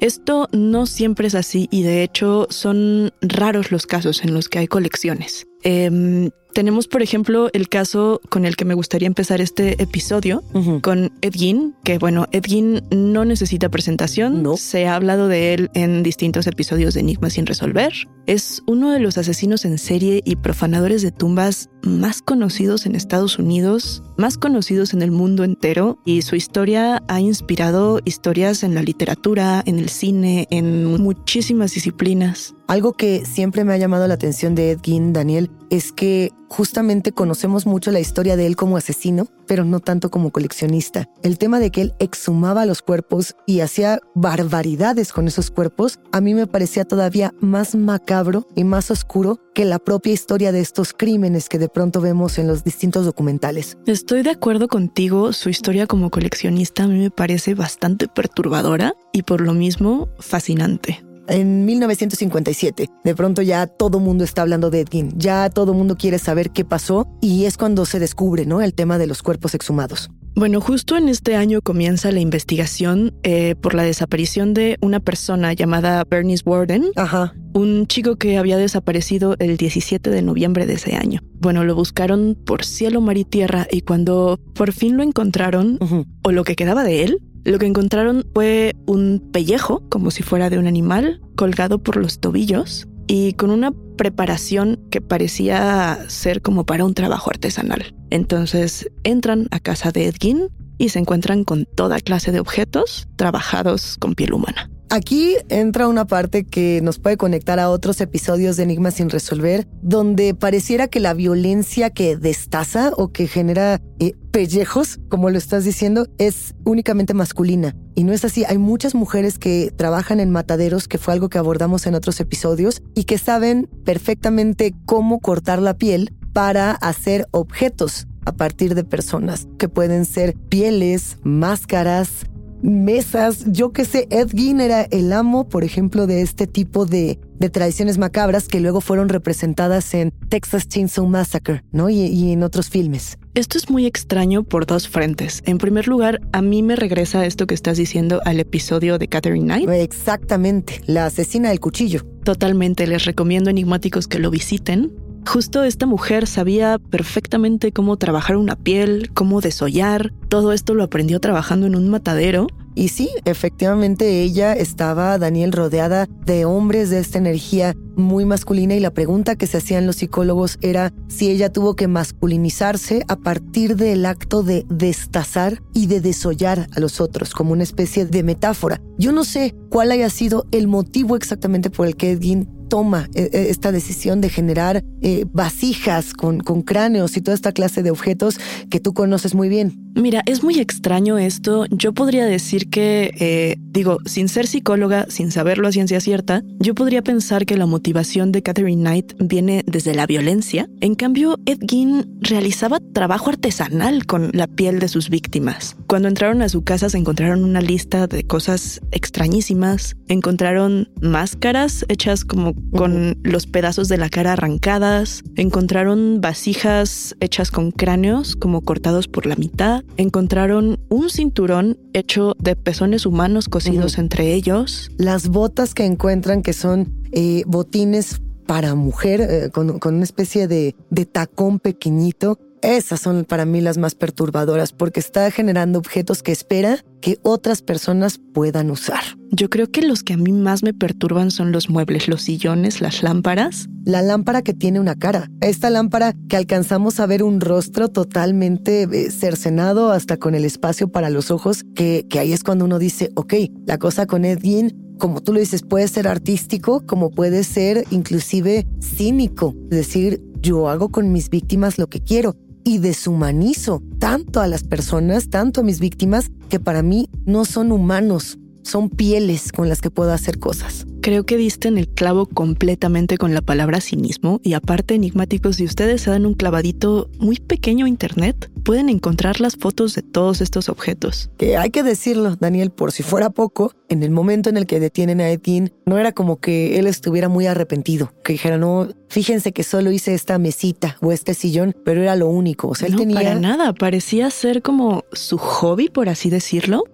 Esto 0.00 0.48
no 0.52 0.86
siempre 0.86 1.26
es 1.26 1.34
así 1.34 1.68
y 1.70 1.82
de 1.82 2.02
hecho 2.02 2.46
son 2.50 3.12
raros 3.20 3.70
los 3.70 3.86
casos 3.86 4.22
en 4.24 4.34
los 4.34 4.48
que 4.48 4.58
hay 4.58 4.68
colecciones. 4.68 5.46
Em, 5.64 6.30
tenemos, 6.54 6.86
por 6.86 7.02
ejemplo, 7.02 7.50
el 7.52 7.68
caso 7.68 8.20
con 8.30 8.46
el 8.46 8.54
que 8.56 8.64
me 8.64 8.74
gustaría 8.74 9.08
empezar 9.08 9.40
este 9.40 9.82
episodio, 9.82 10.42
con 10.82 11.12
Ed 11.20 11.32
Gein, 11.34 11.74
que 11.82 11.98
bueno, 11.98 12.26
Ed 12.30 12.44
Gein 12.46 12.82
no 12.90 13.24
necesita 13.24 13.68
presentación. 13.68 14.42
No. 14.42 14.56
Se 14.56 14.86
ha 14.86 14.94
hablado 14.94 15.26
de 15.26 15.52
él 15.52 15.70
en 15.74 16.04
distintos 16.04 16.46
episodios 16.46 16.94
de 16.94 17.00
Enigma 17.00 17.28
sin 17.28 17.46
resolver. 17.46 17.92
Es 18.26 18.62
uno 18.66 18.92
de 18.92 19.00
los 19.00 19.18
asesinos 19.18 19.64
en 19.64 19.78
serie 19.78 20.22
y 20.24 20.36
profanadores 20.36 21.02
de 21.02 21.10
tumbas 21.10 21.70
más 21.82 22.22
conocidos 22.22 22.86
en 22.86 22.94
Estados 22.94 23.38
Unidos, 23.38 24.02
más 24.16 24.38
conocidos 24.38 24.94
en 24.94 25.02
el 25.02 25.10
mundo 25.10 25.44
entero, 25.44 25.98
y 26.06 26.22
su 26.22 26.36
historia 26.36 27.02
ha 27.08 27.20
inspirado 27.20 28.00
historias 28.04 28.62
en 28.62 28.74
la 28.74 28.82
literatura, 28.82 29.62
en 29.66 29.78
el 29.78 29.88
cine, 29.88 30.46
en 30.50 30.84
muchísimas 31.02 31.74
disciplinas. 31.74 32.54
Algo 32.66 32.94
que 32.94 33.26
siempre 33.26 33.64
me 33.64 33.74
ha 33.74 33.76
llamado 33.76 34.08
la 34.08 34.14
atención 34.14 34.54
de 34.54 34.70
Ed 34.70 34.78
Gein, 34.82 35.12
Daniel, 35.12 35.50
es 35.70 35.92
que 35.92 36.30
justamente 36.48 37.12
conocemos 37.12 37.66
mucho 37.66 37.90
la 37.90 38.00
historia 38.00 38.36
de 38.36 38.46
él 38.46 38.56
como 38.56 38.76
asesino, 38.76 39.26
pero 39.46 39.64
no 39.64 39.80
tanto 39.80 40.10
como 40.10 40.30
coleccionista. 40.30 41.08
El 41.22 41.36
tema 41.36 41.58
de 41.58 41.70
que 41.70 41.80
él 41.80 41.94
exhumaba 41.98 42.64
los 42.66 42.80
cuerpos 42.80 43.34
y 43.46 43.60
hacía 43.60 43.98
barbaridades 44.14 45.12
con 45.12 45.26
esos 45.26 45.50
cuerpos, 45.50 45.98
a 46.12 46.20
mí 46.20 46.34
me 46.34 46.46
parecía 46.46 46.84
todavía 46.84 47.32
más 47.40 47.74
macabro 47.74 48.46
y 48.54 48.64
más 48.64 48.90
oscuro 48.90 49.40
que 49.54 49.64
la 49.64 49.78
propia 49.78 50.12
historia 50.12 50.52
de 50.52 50.60
estos 50.60 50.92
crímenes 50.92 51.48
que 51.48 51.58
de 51.58 51.68
pronto 51.68 52.00
vemos 52.00 52.38
en 52.38 52.46
los 52.46 52.62
distintos 52.62 53.04
documentales. 53.04 53.76
Estoy 53.86 54.22
de 54.22 54.30
acuerdo 54.30 54.68
contigo, 54.68 55.32
su 55.32 55.48
historia 55.48 55.86
como 55.86 56.10
coleccionista 56.10 56.84
a 56.84 56.88
mí 56.88 56.98
me 56.98 57.10
parece 57.10 57.54
bastante 57.54 58.08
perturbadora 58.08 58.94
y 59.12 59.22
por 59.22 59.40
lo 59.40 59.54
mismo 59.54 60.08
fascinante 60.18 61.04
en 61.28 61.64
1957. 61.64 62.86
De 63.04 63.14
pronto 63.14 63.42
ya 63.42 63.66
todo 63.66 64.00
mundo 64.00 64.24
está 64.24 64.42
hablando 64.42 64.70
de 64.70 64.80
Edgin, 64.80 65.12
ya 65.16 65.50
todo 65.50 65.74
mundo 65.74 65.96
quiere 65.96 66.18
saber 66.18 66.50
qué 66.50 66.64
pasó 66.64 67.06
y 67.20 67.44
es 67.44 67.56
cuando 67.56 67.84
se 67.86 67.98
descubre, 67.98 68.46
¿no? 68.46 68.62
El 68.62 68.74
tema 68.74 68.98
de 68.98 69.06
los 69.06 69.22
cuerpos 69.22 69.54
exhumados. 69.54 70.10
Bueno, 70.36 70.60
justo 70.60 70.96
en 70.96 71.08
este 71.08 71.36
año 71.36 71.60
comienza 71.62 72.10
la 72.10 72.18
investigación 72.18 73.14
eh, 73.22 73.54
por 73.54 73.74
la 73.74 73.84
desaparición 73.84 74.52
de 74.52 74.78
una 74.80 74.98
persona 74.98 75.52
llamada 75.52 76.02
Bernice 76.10 76.42
Warden, 76.44 76.86
Ajá. 76.96 77.34
un 77.52 77.86
chico 77.86 78.16
que 78.16 78.36
había 78.36 78.56
desaparecido 78.56 79.36
el 79.38 79.56
17 79.56 80.10
de 80.10 80.22
noviembre 80.22 80.66
de 80.66 80.74
ese 80.74 80.96
año. 80.96 81.20
Bueno, 81.34 81.62
lo 81.62 81.76
buscaron 81.76 82.36
por 82.44 82.64
cielo, 82.64 83.00
mar 83.00 83.16
y 83.16 83.24
tierra 83.24 83.68
y 83.70 83.82
cuando 83.82 84.40
por 84.54 84.72
fin 84.72 84.96
lo 84.96 85.04
encontraron, 85.04 85.78
o 86.24 86.32
lo 86.32 86.42
que 86.42 86.56
quedaba 86.56 86.82
de 86.82 87.04
él, 87.04 87.22
lo 87.44 87.58
que 87.58 87.66
encontraron 87.66 88.24
fue 88.34 88.74
un 88.86 89.30
pellejo, 89.32 89.82
como 89.88 90.10
si 90.10 90.22
fuera 90.22 90.50
de 90.50 90.58
un 90.58 90.66
animal, 90.66 91.20
colgado 91.36 91.78
por 91.78 91.96
los 91.96 92.18
tobillos 92.18 92.88
y 93.06 93.34
con 93.34 93.50
una 93.50 93.72
preparación 93.96 94.80
que 94.90 95.00
parecía 95.00 95.98
ser 96.08 96.42
como 96.42 96.64
para 96.64 96.84
un 96.84 96.94
trabajo 96.94 97.30
artesanal. 97.30 97.94
Entonces 98.10 98.90
entran 99.04 99.48
a 99.50 99.60
casa 99.60 99.92
de 99.92 100.06
Edgin 100.06 100.48
y 100.78 100.88
se 100.88 100.98
encuentran 100.98 101.44
con 101.44 101.66
toda 101.66 102.00
clase 102.00 102.32
de 102.32 102.40
objetos 102.40 103.08
trabajados 103.16 103.96
con 103.98 104.14
piel 104.14 104.32
humana. 104.32 104.70
Aquí 104.90 105.36
entra 105.48 105.88
una 105.88 106.06
parte 106.06 106.44
que 106.44 106.80
nos 106.82 106.98
puede 106.98 107.16
conectar 107.16 107.58
a 107.58 107.70
otros 107.70 108.00
episodios 108.00 108.56
de 108.56 108.64
Enigmas 108.64 108.94
sin 108.94 109.10
resolver, 109.10 109.66
donde 109.82 110.34
pareciera 110.34 110.88
que 110.88 111.00
la 111.00 111.14
violencia 111.14 111.90
que 111.90 112.16
destaza 112.16 112.92
o 112.96 113.10
que 113.10 113.26
genera 113.26 113.80
eh, 113.98 114.12
pellejos, 114.30 115.00
como 115.08 115.30
lo 115.30 115.38
estás 115.38 115.64
diciendo, 115.64 116.06
es 116.18 116.54
únicamente 116.64 117.14
masculina. 117.14 117.74
Y 117.94 118.04
no 118.04 118.12
es 118.12 118.24
así. 118.24 118.44
Hay 118.44 118.58
muchas 118.58 118.94
mujeres 118.94 119.38
que 119.38 119.72
trabajan 119.74 120.20
en 120.20 120.30
mataderos, 120.30 120.86
que 120.86 120.98
fue 120.98 121.14
algo 121.14 121.28
que 121.28 121.38
abordamos 121.38 121.86
en 121.86 121.94
otros 121.94 122.20
episodios, 122.20 122.82
y 122.94 123.04
que 123.04 123.18
saben 123.18 123.68
perfectamente 123.84 124.74
cómo 124.86 125.18
cortar 125.18 125.60
la 125.60 125.74
piel 125.74 126.14
para 126.32 126.72
hacer 126.72 127.26
objetos 127.30 128.06
a 128.26 128.32
partir 128.32 128.74
de 128.74 128.84
personas, 128.84 129.48
que 129.58 129.68
pueden 129.68 130.04
ser 130.04 130.34
pieles, 130.34 131.18
máscaras, 131.22 132.26
mesas, 132.64 133.44
yo 133.52 133.72
que 133.72 133.84
sé, 133.84 134.08
Ed 134.10 134.30
Gein 134.34 134.60
era 134.60 134.82
el 134.82 135.12
amo, 135.12 135.48
por 135.48 135.64
ejemplo, 135.64 136.06
de 136.06 136.22
este 136.22 136.46
tipo 136.46 136.86
de, 136.86 137.20
de 137.38 137.50
tradiciones 137.50 137.98
macabras 137.98 138.48
que 138.48 138.58
luego 138.60 138.80
fueron 138.80 139.10
representadas 139.10 139.92
en 139.92 140.12
Texas 140.30 140.66
Chainsaw 140.66 141.06
Massacre, 141.06 141.62
¿no? 141.72 141.90
Y, 141.90 142.00
y 142.06 142.32
en 142.32 142.42
otros 142.42 142.70
filmes. 142.70 143.18
Esto 143.34 143.58
es 143.58 143.68
muy 143.68 143.84
extraño 143.84 144.44
por 144.44 144.64
dos 144.64 144.88
frentes. 144.88 145.42
En 145.44 145.58
primer 145.58 145.88
lugar, 145.88 146.20
a 146.32 146.40
mí 146.40 146.62
me 146.62 146.76
regresa 146.76 147.26
esto 147.26 147.46
que 147.46 147.54
estás 147.54 147.76
diciendo 147.76 148.22
al 148.24 148.40
episodio 148.40 148.96
de 148.96 149.08
Catherine 149.08 149.44
Knight. 149.44 149.68
Exactamente, 149.68 150.80
la 150.86 151.06
asesina 151.06 151.50
del 151.50 151.60
cuchillo. 151.60 152.06
Totalmente, 152.24 152.86
les 152.86 153.04
recomiendo 153.04 153.50
enigmáticos 153.50 154.08
que 154.08 154.18
lo 154.18 154.30
visiten. 154.30 154.92
Justo 155.26 155.64
esta 155.64 155.86
mujer 155.86 156.26
sabía 156.26 156.78
perfectamente 156.78 157.72
cómo 157.72 157.96
trabajar 157.96 158.36
una 158.36 158.56
piel, 158.56 159.10
cómo 159.14 159.40
desollar. 159.40 160.12
Todo 160.28 160.52
esto 160.52 160.74
lo 160.74 160.84
aprendió 160.84 161.18
trabajando 161.18 161.66
en 161.66 161.74
un 161.74 161.88
matadero. 161.88 162.46
Y 162.76 162.88
sí, 162.88 163.08
efectivamente 163.24 164.22
ella 164.22 164.52
estaba, 164.52 165.16
Daniel, 165.18 165.52
rodeada 165.52 166.08
de 166.26 166.44
hombres 166.44 166.90
de 166.90 166.98
esta 166.98 167.18
energía 167.18 167.74
muy 167.96 168.24
masculina 168.24 168.74
y 168.74 168.80
la 168.80 168.92
pregunta 168.92 169.36
que 169.36 169.46
se 169.46 169.58
hacían 169.58 169.86
los 169.86 169.96
psicólogos 169.96 170.58
era 170.60 170.92
si 171.06 171.30
ella 171.30 171.52
tuvo 171.52 171.76
que 171.76 171.86
masculinizarse 171.86 173.04
a 173.06 173.16
partir 173.16 173.76
del 173.76 174.04
acto 174.06 174.42
de 174.42 174.66
destazar 174.68 175.62
y 175.72 175.86
de 175.86 176.00
desollar 176.00 176.68
a 176.74 176.80
los 176.80 177.00
otros, 177.00 177.32
como 177.32 177.52
una 177.52 177.62
especie 177.62 178.06
de 178.06 178.24
metáfora. 178.24 178.80
Yo 178.98 179.12
no 179.12 179.24
sé 179.24 179.54
cuál 179.70 179.92
haya 179.92 180.10
sido 180.10 180.46
el 180.50 180.66
motivo 180.66 181.14
exactamente 181.14 181.70
por 181.70 181.86
el 181.86 181.94
que 181.94 182.10
Edgin 182.10 182.48
toma 182.74 183.08
eh, 183.14 183.30
eh, 183.32 183.46
esta 183.50 183.70
decisión 183.70 184.20
de 184.20 184.28
generar 184.28 184.82
eh, 185.00 185.26
vasijas 185.32 186.12
con, 186.12 186.40
con 186.40 186.62
cráneos 186.62 187.16
y 187.16 187.20
toda 187.20 187.36
esta 187.36 187.52
clase 187.52 187.84
de 187.84 187.92
objetos 187.92 188.40
que 188.68 188.80
tú 188.80 188.94
conoces 188.94 189.32
muy 189.36 189.48
bien. 189.48 189.92
Mira, 189.94 190.22
es 190.26 190.42
muy 190.42 190.58
extraño 190.58 191.16
esto. 191.16 191.66
Yo 191.70 191.92
podría 191.92 192.26
decir 192.26 192.68
que, 192.68 193.56
digo, 193.70 193.98
sin 194.06 194.28
ser 194.28 194.48
psicóloga, 194.48 195.06
sin 195.08 195.30
saberlo 195.30 195.68
a 195.68 195.72
ciencia 195.72 196.00
cierta, 196.00 196.42
yo 196.58 196.74
podría 196.74 197.00
pensar 197.02 197.46
que 197.46 197.56
la 197.56 197.66
motivación 197.66 198.32
de 198.32 198.42
Catherine 198.42 198.82
Knight 198.82 199.12
viene 199.20 199.62
desde 199.68 199.94
la 199.94 200.08
violencia. 200.08 200.68
En 200.80 200.96
cambio, 200.96 201.38
Ed 201.46 201.60
Gein 201.70 202.18
realizaba 202.22 202.80
trabajo 202.92 203.30
artesanal 203.30 204.04
con 204.06 204.30
la 204.32 204.48
piel 204.48 204.80
de 204.80 204.88
sus 204.88 205.10
víctimas. 205.10 205.76
Cuando 205.86 206.08
entraron 206.08 206.42
a 206.42 206.48
su 206.48 206.64
casa 206.64 206.88
se 206.88 206.98
encontraron 206.98 207.44
una 207.44 207.60
lista 207.60 208.08
de 208.08 208.24
cosas 208.24 208.80
extrañísimas. 208.90 209.94
Encontraron 210.08 210.88
máscaras 211.00 211.84
hechas 211.88 212.24
como 212.24 212.54
con 212.70 213.18
los 213.22 213.46
pedazos 213.46 213.88
de 213.88 213.98
la 213.98 214.08
cara 214.08 214.32
arrancadas. 214.32 215.22
Encontraron 215.36 216.20
vasijas 216.20 217.16
hechas 217.20 217.50
con 217.50 217.70
cráneos 217.70 218.36
como 218.36 218.60
cortados 218.62 219.08
por 219.08 219.26
la 219.26 219.36
mitad. 219.36 219.84
Encontraron 219.96 220.80
un 220.88 221.10
cinturón 221.10 221.78
hecho 221.92 222.34
de 222.38 222.56
pezones 222.56 223.06
humanos 223.06 223.48
cosidos 223.48 223.98
entre 223.98 224.32
ellos. 224.34 224.90
Las 224.96 225.28
botas 225.28 225.74
que 225.74 225.84
encuentran 225.84 226.42
que 226.42 226.52
son 226.52 226.92
eh, 227.12 227.44
botines 227.46 228.20
para 228.46 228.74
mujer 228.74 229.20
eh, 229.20 229.50
con, 229.52 229.78
con 229.78 229.94
una 229.94 230.04
especie 230.04 230.48
de, 230.48 230.74
de 230.90 231.06
tacón 231.06 231.58
pequeñito. 231.58 232.38
Esas 232.64 233.02
son 233.02 233.26
para 233.26 233.44
mí 233.44 233.60
las 233.60 233.76
más 233.76 233.94
perturbadoras 233.94 234.72
porque 234.72 234.98
está 234.98 235.30
generando 235.30 235.78
objetos 235.78 236.22
que 236.22 236.32
espera 236.32 236.82
que 237.02 237.18
otras 237.20 237.60
personas 237.60 238.18
puedan 238.32 238.70
usar. 238.70 239.02
Yo 239.30 239.50
creo 239.50 239.70
que 239.70 239.82
los 239.82 240.02
que 240.02 240.14
a 240.14 240.16
mí 240.16 240.32
más 240.32 240.62
me 240.62 240.72
perturban 240.72 241.30
son 241.30 241.52
los 241.52 241.68
muebles, 241.68 242.08
los 242.08 242.22
sillones, 242.22 242.80
las 242.80 243.02
lámparas. 243.02 243.68
La 243.84 244.00
lámpara 244.00 244.40
que 244.40 244.54
tiene 244.54 244.80
una 244.80 244.94
cara. 244.94 245.30
Esta 245.42 245.68
lámpara 245.68 246.14
que 246.30 246.38
alcanzamos 246.38 247.00
a 247.00 247.06
ver 247.06 247.22
un 247.22 247.42
rostro 247.42 247.88
totalmente 247.90 248.84
eh, 248.84 249.10
cercenado 249.10 249.92
hasta 249.92 250.16
con 250.16 250.34
el 250.34 250.46
espacio 250.46 250.88
para 250.88 251.10
los 251.10 251.30
ojos, 251.30 251.64
que, 251.74 252.06
que 252.08 252.18
ahí 252.18 252.32
es 252.32 252.42
cuando 252.42 252.64
uno 252.64 252.78
dice, 252.78 253.10
ok, 253.14 253.34
la 253.66 253.76
cosa 253.76 254.06
con 254.06 254.24
Ed 254.24 254.38
Gein, 254.40 254.96
como 254.98 255.20
tú 255.20 255.34
lo 255.34 255.40
dices, 255.40 255.60
puede 255.60 255.86
ser 255.86 256.08
artístico, 256.08 256.82
como 256.86 257.10
puede 257.10 257.44
ser 257.44 257.84
inclusive 257.90 258.66
cínico. 258.80 259.54
Es 259.70 259.76
decir, 259.76 260.22
yo 260.40 260.70
hago 260.70 260.88
con 260.88 261.12
mis 261.12 261.28
víctimas 261.28 261.78
lo 261.78 261.88
que 261.88 262.00
quiero 262.00 262.36
y 262.64 262.78
deshumanizo 262.78 263.82
tanto 263.98 264.40
a 264.40 264.46
las 264.46 264.64
personas, 264.64 265.28
tanto 265.30 265.60
a 265.60 265.64
mis 265.64 265.80
víctimas, 265.80 266.30
que 266.48 266.58
para 266.58 266.82
mí 266.82 267.08
no 267.24 267.44
son 267.44 267.72
humanos, 267.72 268.38
son 268.64 268.90
pieles 268.90 269.52
con 269.52 269.68
las 269.68 269.80
que 269.80 269.90
puedo 269.90 270.12
hacer 270.12 270.38
cosas. 270.38 270.86
Creo 271.00 271.24
que 271.26 271.36
diste 271.36 271.68
en 271.68 271.78
el 271.78 271.88
clavo 271.88 272.26
completamente 272.26 273.18
con 273.18 273.34
la 273.34 273.42
palabra 273.42 273.80
cinismo 273.80 274.40
y 274.42 274.54
aparte 274.54 274.94
enigmáticos, 274.94 275.56
si 275.56 275.64
ustedes 275.64 276.00
se 276.02 276.10
dan 276.10 276.26
un 276.26 276.34
clavadito 276.34 277.10
muy 277.18 277.36
pequeño 277.36 277.84
a 277.84 277.88
internet, 277.88 278.50
pueden 278.64 278.88
encontrar 278.88 279.40
las 279.40 279.56
fotos 279.56 279.94
de 279.94 280.02
todos 280.02 280.40
estos 280.40 280.70
objetos. 280.70 281.30
Que 281.36 281.58
hay 281.58 281.70
que 281.70 281.82
decirlo, 281.82 282.36
Daniel, 282.36 282.70
por 282.70 282.90
si 282.90 283.02
fuera 283.02 283.30
poco, 283.30 283.72
en 283.90 284.02
el 284.02 284.10
momento 284.10 284.48
en 284.48 284.56
el 284.56 284.66
que 284.66 284.80
detienen 284.80 285.20
a 285.20 285.28
Edwin, 285.28 285.72
no 285.84 285.98
era 285.98 286.12
como 286.12 286.40
que 286.40 286.78
él 286.78 286.86
estuviera 286.86 287.28
muy 287.28 287.46
arrepentido, 287.46 288.12
que 288.24 288.32
dijera, 288.32 288.56
no, 288.56 288.88
fíjense 289.08 289.52
que 289.52 289.62
solo 289.62 289.90
hice 289.90 290.14
esta 290.14 290.38
mesita 290.38 290.96
o 291.02 291.12
este 291.12 291.34
sillón, 291.34 291.76
pero 291.84 292.00
era 292.00 292.16
lo 292.16 292.28
único. 292.28 292.68
O 292.68 292.74
sea, 292.74 292.88
él 292.88 292.94
no, 292.94 293.00
tenía... 293.00 293.16
para 293.16 293.34
nada, 293.34 293.74
parecía 293.74 294.30
ser 294.30 294.62
como 294.62 295.04
su 295.12 295.36
hobby, 295.36 295.90
por 295.90 296.08
así 296.08 296.30
decirlo. 296.30 296.84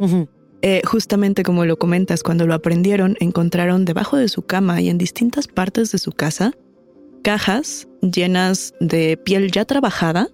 Eh, 0.62 0.82
justamente 0.84 1.42
como 1.42 1.64
lo 1.64 1.78
comentas, 1.78 2.22
cuando 2.22 2.46
lo 2.46 2.54
aprendieron, 2.54 3.16
encontraron 3.20 3.84
debajo 3.84 4.16
de 4.16 4.28
su 4.28 4.42
cama 4.42 4.80
y 4.80 4.90
en 4.90 4.98
distintas 4.98 5.48
partes 5.48 5.90
de 5.92 5.98
su 5.98 6.12
casa 6.12 6.52
cajas 7.22 7.88
llenas 8.02 8.74
de 8.80 9.16
piel 9.16 9.50
ya 9.50 9.64
trabajada 9.64 10.28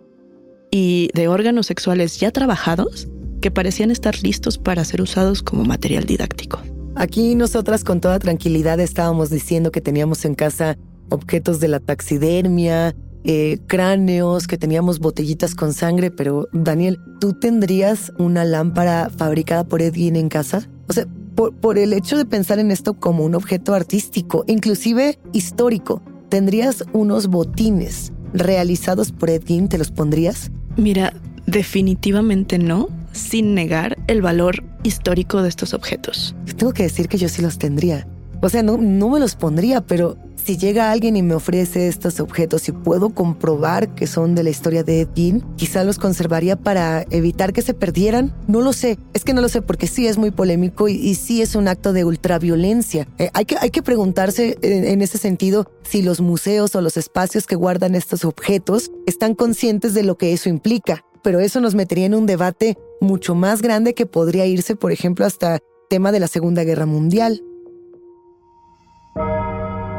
y 0.70 1.10
de 1.14 1.28
órganos 1.28 1.66
sexuales 1.66 2.18
ya 2.18 2.30
trabajados 2.30 3.08
que 3.40 3.50
parecían 3.50 3.90
estar 3.90 4.20
listos 4.22 4.58
para 4.58 4.84
ser 4.84 5.02
usados 5.02 5.42
como 5.42 5.64
material 5.64 6.04
didáctico. 6.04 6.60
Aquí 6.96 7.34
nosotras 7.34 7.84
con 7.84 8.00
toda 8.00 8.18
tranquilidad 8.18 8.80
estábamos 8.80 9.30
diciendo 9.30 9.70
que 9.70 9.80
teníamos 9.80 10.24
en 10.24 10.34
casa 10.34 10.78
objetos 11.10 11.60
de 11.60 11.68
la 11.68 11.80
taxidermia, 11.80 12.96
eh, 13.26 13.58
cráneos, 13.66 14.46
que 14.46 14.56
teníamos 14.56 15.00
botellitas 15.00 15.54
con 15.54 15.72
sangre, 15.72 16.10
pero 16.10 16.48
Daniel, 16.52 17.00
¿tú 17.20 17.32
tendrías 17.32 18.12
una 18.18 18.44
lámpara 18.44 19.10
fabricada 19.10 19.64
por 19.64 19.82
Edwin 19.82 20.14
en 20.14 20.28
casa? 20.28 20.68
O 20.88 20.92
sea, 20.92 21.06
por, 21.34 21.52
por 21.52 21.76
el 21.76 21.92
hecho 21.92 22.16
de 22.16 22.24
pensar 22.24 22.60
en 22.60 22.70
esto 22.70 22.94
como 22.94 23.24
un 23.24 23.34
objeto 23.34 23.74
artístico, 23.74 24.44
inclusive 24.46 25.18
histórico, 25.32 26.02
¿tendrías 26.28 26.84
unos 26.92 27.26
botines 27.26 28.12
realizados 28.32 29.10
por 29.10 29.30
Edwin? 29.30 29.68
¿Te 29.68 29.78
los 29.78 29.90
pondrías? 29.90 30.52
Mira, 30.76 31.12
definitivamente 31.46 32.58
no, 32.58 32.88
sin 33.12 33.54
negar 33.54 33.98
el 34.06 34.22
valor 34.22 34.62
histórico 34.82 35.42
de 35.42 35.48
estos 35.48 35.74
objetos. 35.74 36.34
Tengo 36.56 36.72
que 36.72 36.84
decir 36.84 37.08
que 37.08 37.18
yo 37.18 37.28
sí 37.28 37.42
los 37.42 37.58
tendría. 37.58 38.06
O 38.42 38.48
sea, 38.48 38.62
no, 38.62 38.76
no 38.76 39.10
me 39.10 39.20
los 39.20 39.34
pondría, 39.34 39.80
pero 39.80 40.16
si 40.46 40.56
llega 40.56 40.92
alguien 40.92 41.16
y 41.16 41.22
me 41.22 41.34
ofrece 41.34 41.88
estos 41.88 42.20
objetos 42.20 42.68
y 42.68 42.72
puedo 42.72 43.10
comprobar 43.10 43.96
que 43.96 44.06
son 44.06 44.36
de 44.36 44.44
la 44.44 44.50
historia 44.50 44.84
de 44.84 45.00
Ed 45.00 45.42
quizá 45.56 45.82
los 45.82 45.98
conservaría 45.98 46.54
para 46.54 47.04
evitar 47.10 47.52
que 47.52 47.62
se 47.62 47.74
perdieran. 47.74 48.32
No 48.46 48.60
lo 48.60 48.72
sé, 48.72 48.96
es 49.12 49.24
que 49.24 49.34
no 49.34 49.40
lo 49.40 49.48
sé 49.48 49.60
porque 49.60 49.88
sí 49.88 50.06
es 50.06 50.18
muy 50.18 50.30
polémico 50.30 50.86
y, 50.88 51.16
sí 51.16 51.42
es 51.42 51.56
un 51.56 51.66
acto 51.66 51.92
de 51.92 52.04
ultraviolencia. 52.04 53.08
Eh, 53.18 53.30
hay, 53.32 53.44
que, 53.44 53.56
hay 53.60 53.70
que 53.70 53.82
preguntarse 53.82 54.56
en, 54.62 54.84
en 54.84 55.02
ese 55.02 55.18
sentido 55.18 55.68
si 55.82 56.02
los 56.02 56.20
museos 56.20 56.76
o 56.76 56.80
los 56.80 56.96
espacios 56.96 57.48
que 57.48 57.56
guardan 57.56 57.96
estos 57.96 58.24
objetos 58.24 58.92
están 59.06 59.34
conscientes 59.34 59.94
de 59.94 60.04
lo 60.04 60.16
que 60.16 60.32
eso 60.32 60.48
implica. 60.48 61.04
Pero 61.24 61.40
eso 61.40 61.60
nos 61.60 61.74
metería 61.74 62.06
en 62.06 62.14
un 62.14 62.26
debate 62.26 62.76
mucho 63.00 63.34
más 63.34 63.62
grande 63.62 63.94
que 63.94 64.06
podría 64.06 64.46
irse, 64.46 64.76
por 64.76 64.92
ejemplo, 64.92 65.26
hasta 65.26 65.58
tema 65.90 66.12
de 66.12 66.20
la 66.20 66.28
Segunda 66.28 66.62
Guerra 66.62 66.86
Mundial. 66.86 67.42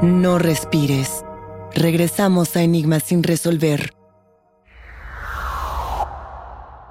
No 0.01 0.37
respires. 0.37 1.23
Regresamos 1.73 2.55
a 2.55 2.61
Enigmas 2.61 3.03
sin 3.03 3.23
resolver. 3.23 3.93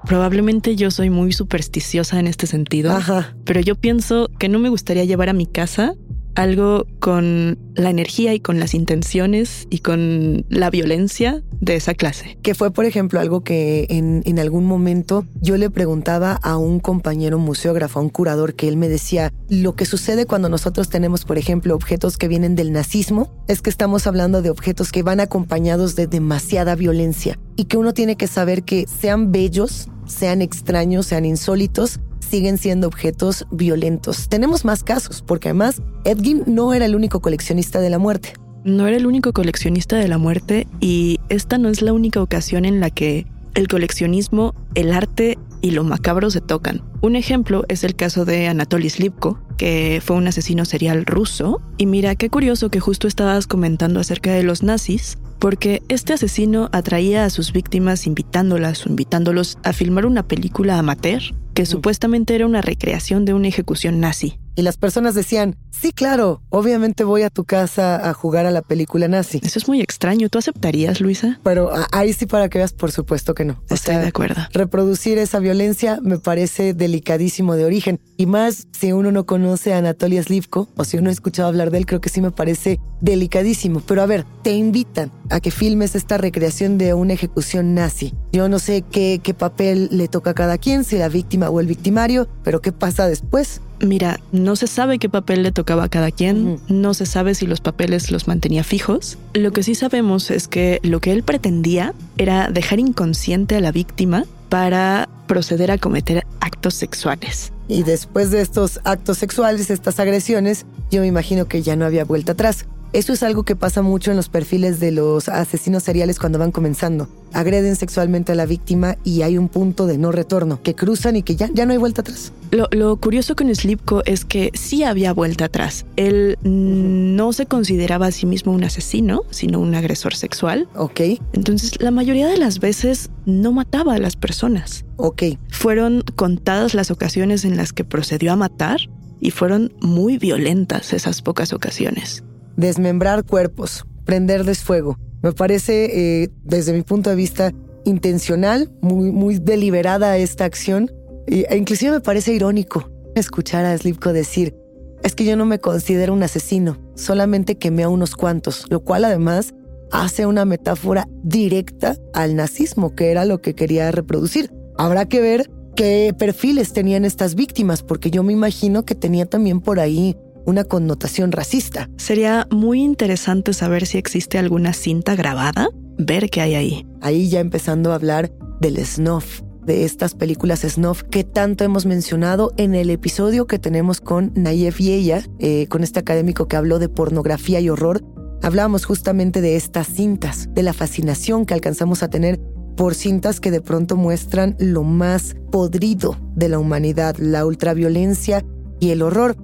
Probablemente 0.05 0.75
yo 0.75 0.91
soy 0.91 1.11
muy 1.11 1.33
supersticiosa 1.33 2.19
en 2.19 2.27
este 2.27 2.47
sentido, 2.47 2.93
Ajá. 2.93 3.37
pero 3.45 3.61
yo 3.61 3.77
pienso 3.77 4.29
que 4.39 4.49
no 4.49 4.59
me 4.59 4.69
gustaría 4.69 5.05
llevar 5.05 5.29
a 5.29 5.33
mi 5.33 5.47
casa 5.47 5.95
algo 6.37 6.87
con 7.01 7.59
la 7.75 7.91
energía 7.91 8.35
y 8.35 8.41
con 8.41 8.61
las 8.61 8.75
intenciones 8.75 9.67
y 9.71 9.79
con 9.79 10.45
la 10.49 10.71
violencia 10.71 11.43
de 11.61 11.77
esa 11.77 11.95
clase. 11.95 12.39
Que 12.43 12.55
fue, 12.55 12.71
por 12.71 12.85
ejemplo, 12.85 13.19
algo 13.19 13.43
que 13.43 13.87
en, 13.89 14.23
en, 14.25 14.39
algún 14.39 14.67
momento 14.67 15.27
yo 15.41 15.57
le 15.57 15.71
preguntaba 15.71 16.35
a 16.35 16.57
un 16.59 16.79
compañero 16.79 17.39
museógrafo, 17.39 17.99
a 17.99 18.03
un 18.03 18.11
curador, 18.11 18.55
que 18.55 18.69
él 18.69 18.77
me 18.77 18.89
decía, 18.89 19.33
lo 19.49 19.75
que 19.75 19.87
sucede 19.87 20.27
cuando 20.27 20.49
nosotros 20.49 20.89
tenemos, 20.89 21.25
por 21.25 21.39
ejemplo, 21.39 21.75
objetos 21.75 22.19
que 22.19 22.29
vienen 22.29 22.55
del 22.55 22.73
nazismo, 22.73 23.33
es 23.49 23.63
que 23.63 23.71
estamos 23.71 24.07
hablando 24.07 24.43
de 24.43 24.51
objetos 24.51 24.93
que 24.93 25.03
van 25.03 25.21
acompañados 25.21 25.97
de 25.97 26.07
demasiada 26.07 26.75
violencia 26.75 27.39
y 27.57 27.65
que 27.65 27.79
uno 27.79 27.95
tiene 27.95 28.17
que 28.17 28.27
saber 28.27 28.63
que 28.63 28.87
sean 28.87 29.33
bellos, 29.33 29.89
sean 30.07 30.43
extraños, 30.43 31.07
sean 31.07 31.25
insólitos, 31.25 32.01
siguen 32.27 32.59
siendo 32.59 32.87
objetos 32.87 33.47
violentos. 33.51 34.29
Tenemos 34.29 34.65
más 34.65 34.83
casos, 34.83 35.23
porque 35.23 35.49
además 35.49 35.83
Edgin 36.05 36.43
no 36.47 36.75
era 36.75 36.87
el 36.87 36.95
único 36.95 37.21
coleccionista 37.21 37.81
de 37.81 37.91
la 37.91 37.99
muerte. 37.99 38.35
No 38.65 38.87
era 38.87 38.97
el 38.97 39.07
único 39.07 39.33
coleccionista 39.33 39.97
de 39.97 40.09
la 40.09 40.19
muerte 40.19 40.67
y 40.81 41.21
esta 41.29 41.57
no 41.57 41.69
es 41.69 41.83
la 41.83 41.93
única 41.93 42.21
ocasión 42.21 42.65
en 42.65 42.81
la 42.81 42.91
que 42.91 43.27
el 43.55 43.69
coleccionismo, 43.69 44.55
el 44.75 44.93
arte 44.93 45.39
y 45.63 45.71
lo 45.71 45.85
macabro 45.85 46.31
se 46.31 46.41
tocan. 46.41 46.83
Un 47.01 47.17
ejemplo 47.17 47.65
es 47.69 47.85
el 47.85 47.97
caso 47.97 48.25
de 48.25 48.49
Anatoly 48.49 48.91
Slipko, 48.91 49.39
que 49.57 50.03
fue 50.05 50.17
un 50.17 50.27
asesino 50.27 50.65
serial 50.65 51.07
ruso. 51.07 51.63
Y 51.79 51.87
mira, 51.87 52.15
qué 52.17 52.29
curioso 52.29 52.69
que 52.71 52.81
justo 52.81 53.09
estabas 53.09 53.47
comentando 53.47 54.01
acerca 54.01 54.33
de 54.33 54.43
los 54.43 54.63
nazis, 54.63 55.17
porque 55.39 55.83
este 55.89 56.13
asesino 56.13 56.69
atraía 56.73 57.25
a 57.25 57.31
sus 57.31 57.53
víctimas 57.53 58.07
invitándolas 58.07 58.87
o 58.87 58.89
invitándolos 58.89 59.59
a 59.63 59.73
filmar 59.73 60.07
una 60.07 60.27
película 60.27 60.79
amateur 60.79 61.23
que 61.57 61.65
supuestamente 61.65 62.35
era 62.35 62.45
una 62.45 62.61
recreación 62.61 63.25
de 63.25 63.33
una 63.33 63.49
ejecución 63.49 63.99
nazi. 63.99 64.39
Y 64.57 64.63
las 64.63 64.77
personas 64.77 65.15
decían, 65.15 65.57
sí, 65.71 65.93
claro, 65.93 66.43
obviamente 66.49 67.05
voy 67.05 67.23
a 67.23 67.31
tu 67.31 67.45
casa 67.45 68.09
a 68.09 68.15
jugar 68.15 68.47
a 68.47 68.51
la 68.51 68.63
película 68.63 69.07
nazi. 69.09 69.41
Eso 69.43 69.59
es 69.59 69.69
muy 69.69 69.83
extraño. 69.83 70.29
¿Tú 70.31 70.39
aceptarías, 70.39 71.01
Luisa? 71.01 71.41
Pero 71.43 71.71
ahí 71.93 72.13
sí 72.15 72.25
para 72.25 72.49
que 72.49 72.59
veas, 72.59 72.73
por 72.73 72.91
supuesto 72.91 73.35
que 73.35 73.45
no. 73.45 73.55
O 73.71 73.75
Estoy 73.75 73.95
sea, 73.95 74.01
de 74.01 74.09
acuerdo. 74.09 74.43
Reproducir 74.53 75.19
esa 75.19 75.41
violencia 75.41 75.99
me 76.03 76.19
parece 76.19 76.73
delicadísimo 76.73 77.55
de 77.55 77.67
origen. 77.67 78.01
Y 78.17 78.27
más 78.27 78.67
si 78.73 78.93
uno 78.93 79.13
no 79.13 79.25
conoce 79.27 79.75
a 79.75 79.79
Anatoly 79.79 80.23
Slivko 80.23 80.69
o 80.77 80.85
si 80.85 80.97
uno 80.99 81.09
ha 81.11 81.13
escuchado 81.13 81.49
hablar 81.49 81.71
de 81.71 81.79
él, 81.79 81.87
creo 81.87 82.01
que 82.01 82.09
sí 82.09 82.23
me 82.23 82.31
parece 82.31 82.81
delicadísimo. 83.01 83.81
Pero 83.87 84.03
a 84.03 84.07
ver, 84.07 84.25
te 84.43 84.53
invitan 84.53 85.11
a 85.31 85.41
que 85.41 85.51
filmes 85.51 85.95
esta 85.95 86.19
recreación 86.19 86.79
de 86.79 86.95
una 86.95 87.13
ejecución 87.13 87.75
nazi. 87.75 88.15
Yo 88.33 88.49
no 88.49 88.59
sé 88.59 88.83
qué, 88.83 89.21
qué 89.23 89.35
papel 89.35 89.89
le 89.91 90.09
toca 90.09 90.31
a 90.31 90.35
cada 90.35 90.59
quien, 90.59 90.85
si 90.85 90.97
la 90.97 91.09
víctima 91.09 91.51
o 91.51 91.61
el 91.61 91.67
victimario, 91.67 92.29
pero 92.45 92.61
¿qué 92.61 92.73
pasa 92.73 93.09
después? 93.09 93.61
Mira, 93.81 94.21
no 94.33 94.57
se 94.57 94.67
sabe 94.67 94.99
qué 94.99 95.09
papel 95.09 95.43
le 95.43 95.53
tocaba 95.53 95.85
a 95.85 95.89
cada 95.89 96.11
quien, 96.11 96.47
uh 96.47 96.57
-huh. 96.57 96.61
no 96.69 96.95
se 96.95 97.05
sabe 97.05 97.35
si 97.35 97.47
los 97.47 97.61
papeles 97.61 98.11
los 98.11 98.27
mantenía 98.27 98.65
fijos. 98.65 99.19
Lo 99.35 99.53
que 99.53 99.63
sí 99.63 99.75
sabemos 99.75 100.31
es 100.31 100.49
que 100.49 100.81
lo 100.83 101.01
que 101.01 101.13
él 101.13 101.23
pretendía 101.23 101.93
era 102.17 102.49
dejar 102.51 102.81
inconsciente 102.81 103.57
a 103.57 103.61
la 103.61 103.73
víctima 103.73 104.25
para 104.49 105.09
proceder 105.27 105.71
a 105.71 105.79
cometer 105.79 106.27
actos 106.41 106.75
sexuales. 106.75 107.53
Y 107.69 107.83
después 107.83 108.31
de 108.31 108.41
estos 108.41 108.81
actos 108.85 109.19
sexuales, 109.19 109.71
estas 109.71 109.99
agresiones, 109.99 110.65
yo 110.91 111.01
me 111.01 111.09
imagino 111.09 111.47
que 111.47 111.63
ya 111.63 111.77
no 111.77 111.85
había 111.85 112.05
vuelta 112.05 112.33
atrás. 112.33 112.65
Eso 112.93 113.13
es 113.13 113.23
algo 113.23 113.43
que 113.43 113.57
pasa 113.57 113.83
mucho 113.83 114.11
en 114.11 114.17
los 114.17 114.29
perfiles 114.29 114.81
de 114.81 114.91
los 114.91 115.29
asesinos 115.29 115.83
seriales 115.83 116.19
cuando 116.19 116.39
van 116.39 116.53
comenzando. 116.53 117.09
Agreden 117.33 117.77
sexualmente 117.77 118.33
a 118.33 118.35
la 118.35 118.47
víctima 118.47 118.97
y 119.05 119.23
hay 119.23 119.37
un 119.37 119.49
punto 119.49 119.87
de 119.87 119.99
no 119.99 120.13
retorno, 120.13 120.63
que 120.63 120.75
cruzan 120.75 121.17
y 121.17 121.23
que 121.23 121.37
ya, 121.37 121.51
ya 121.53 121.67
no 121.67 121.73
hay 121.73 121.79
vuelta 121.79 122.01
atrás. 122.01 122.33
Lo, 122.51 122.69
lo 122.71 122.97
curioso 122.97 123.37
con 123.37 123.55
Slipko 123.55 124.03
es 124.07 124.25
que 124.25 124.51
sí 124.55 124.85
había 124.85 125.13
vuelta 125.13 125.47
atrás. 125.47 125.85
Él 125.97 126.39
no 126.43 127.33
se 127.33 127.47
consideraba 127.47 128.07
a 128.07 128.13
sí 128.13 128.25
mismo 128.25 128.53
un 128.53 128.65
asesino, 128.65 129.25
sino 129.31 129.61
un 129.61 129.75
agresor 129.75 130.15
sexual. 130.15 130.69
Ok. 130.75 131.01
Entonces, 131.33 131.81
la 131.81 131.91
mayoría 131.91 132.29
de 132.29 132.39
las 132.39 132.61
veces 132.61 133.11
no 133.27 133.53
mataba 133.53 133.95
a 133.95 133.99
las 133.99 134.17
personas. 134.17 134.85
Ok. 134.97 135.23
Fueron 135.51 136.03
contadas 136.15 136.75
las 136.75 136.91
ocasiones 136.91 137.45
en 137.45 137.57
las 137.57 137.73
que 137.73 137.85
procedió 137.85 138.33
a 138.33 138.37
matar 138.37 138.81
y 139.21 139.31
fueron 139.33 139.73
muy 139.81 140.19
violentas 140.19 140.93
esas 140.93 141.23
pocas 141.23 141.53
ocasiones 141.53 142.23
desmembrar 142.57 143.25
cuerpos, 143.25 143.85
prenderles 144.05 144.61
fuego. 144.61 144.99
Me 145.23 145.33
parece, 145.33 146.23
eh, 146.23 146.31
desde 146.45 146.73
mi 146.73 146.83
punto 146.83 147.11
de 147.11 147.17
vista, 147.17 147.53
intencional, 147.85 148.71
muy, 148.81 149.11
muy 149.13 149.39
deliberada 149.39 150.17
esta 150.19 150.45
acción. 150.45 150.91
E 151.27 151.57
inclusive 151.57 151.93
me 151.93 152.01
parece 152.01 152.33
irónico 152.33 152.91
escuchar 153.15 153.65
a 153.65 153.77
Slipko 153.77 154.13
decir, 154.13 154.55
es 155.03 155.15
que 155.15 155.25
yo 155.25 155.37
no 155.37 155.47
me 155.47 155.59
considero 155.59 156.13
un 156.13 156.23
asesino, 156.23 156.79
solamente 156.95 157.57
quemé 157.57 157.85
a 157.85 157.89
unos 157.89 158.15
cuantos, 158.15 158.67
lo 158.71 158.81
cual 158.81 159.05
además 159.05 159.55
hace 159.91 160.27
una 160.27 160.45
metáfora 160.45 161.09
directa 161.23 161.97
al 162.13 162.37
nazismo, 162.37 162.95
que 162.95 163.11
era 163.11 163.25
lo 163.25 163.41
que 163.41 163.55
quería 163.55 163.91
reproducir. 163.91 164.53
Habrá 164.77 165.07
que 165.07 165.21
ver 165.21 165.51
qué 165.75 166.15
perfiles 166.19 166.73
tenían 166.73 167.05
estas 167.05 167.35
víctimas, 167.35 167.83
porque 167.83 168.11
yo 168.11 168.23
me 168.23 168.33
imagino 168.33 168.85
que 168.85 168.95
tenía 168.95 169.27
también 169.27 169.61
por 169.61 169.81
ahí 169.81 170.17
una 170.47 170.65
connotación 170.65 171.33
racista. 171.33 171.91
Sería 171.97 172.47
muy 172.51 172.83
interesante 172.83 173.53
saber 173.53 173.87
si 173.87 173.99
existe 173.99 174.39
alguna 174.39 174.73
cinta 174.73 175.15
grabada, 175.15 175.69
ver 175.99 176.31
qué 176.31 176.41
hay 176.41 176.55
ahí. 176.55 176.87
Ahí 177.03 177.29
ya 177.29 177.41
empezando 177.41 177.93
a 177.93 177.97
hablar 177.97 178.33
del 178.61 178.85
snuff, 178.85 179.43
de 179.67 179.85
estas 179.85 180.15
películas 180.15 180.61
snuff 180.61 181.03
que 181.03 181.25
tanto 181.25 181.65
hemos 181.65 181.85
mencionado 181.87 182.53
en 182.57 182.75
el 182.75 182.89
episodio 182.89 183.47
que 183.47 183.59
tenemos 183.59 184.01
con 184.01 184.33
Nayef 184.35 184.79
Yeya, 184.79 185.25
eh, 185.41 185.67
con 185.67 185.83
este 185.83 185.99
académico 185.99 186.47
que 186.47 186.57
habló 186.57 186.79
de 186.79 186.89
pornografía 186.89 187.61
y 187.61 187.69
horror. 187.69 188.03
Hablábamos 188.43 188.85
justamente 188.85 189.41
de 189.41 189.57
estas 189.57 189.89
cintas, 189.89 190.49
de 190.53 190.63
la 190.63 190.73
fascinación 190.73 191.47
que 191.47 191.55
alcanzamos 191.55 192.03
a 192.03 192.09
tener 192.09 192.41
por 192.77 192.95
cintas 192.95 193.41
que 193.41 193.51
de 193.51 193.61
pronto 193.61 193.97
muestran 193.97 194.55
lo 194.59 194.85
más 194.85 195.35
podrido 195.51 196.17
de 196.35 196.49
la 196.49 196.59
humanidad, 196.59 197.17
la 197.19 197.45
ultraviolencia 197.45 198.45
y 198.79 198.91
el 198.91 199.03
horror. 199.03 199.37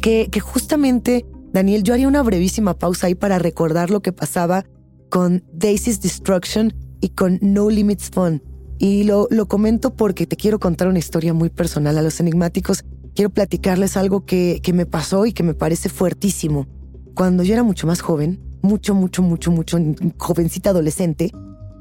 Que, 0.00 0.28
justamente, 0.40 1.24
Daniel, 1.52 1.82
yo 1.82 1.94
haría 1.94 2.08
una 2.08 2.22
brevísima 2.22 2.78
pausa 2.78 3.06
ahí 3.06 3.14
para 3.14 3.38
recordar 3.38 3.90
lo 3.90 4.00
que 4.00 4.12
pasaba 4.12 4.64
con 5.10 5.44
Daisy's 5.52 6.00
Destruction 6.00 6.74
y 7.00 7.10
con 7.10 7.38
No 7.40 7.70
Limits 7.70 8.10
Fun. 8.10 8.42
Y 8.78 9.04
lo, 9.04 9.28
lo 9.30 9.46
comento 9.46 9.94
porque 9.94 10.26
te 10.26 10.36
quiero 10.36 10.58
contar 10.58 10.88
una 10.88 10.98
historia 10.98 11.32
muy 11.32 11.48
personal 11.48 11.96
a 11.96 12.02
los 12.02 12.20
enigmáticos. 12.20 12.84
Quiero 13.14 13.30
platicarles 13.30 13.96
algo 13.96 14.26
que, 14.26 14.60
que 14.62 14.72
me 14.72 14.84
pasó 14.84 15.24
y 15.24 15.32
que 15.32 15.42
me 15.42 15.54
parece 15.54 15.88
fuertísimo. 15.88 16.66
Cuando 17.14 17.42
yo 17.42 17.54
era 17.54 17.62
mucho 17.62 17.86
más 17.86 18.02
joven, 18.02 18.40
mucho, 18.60 18.94
mucho, 18.94 19.22
mucho, 19.22 19.50
mucho, 19.50 19.78
jovencita 20.18 20.70
adolescente, 20.70 21.30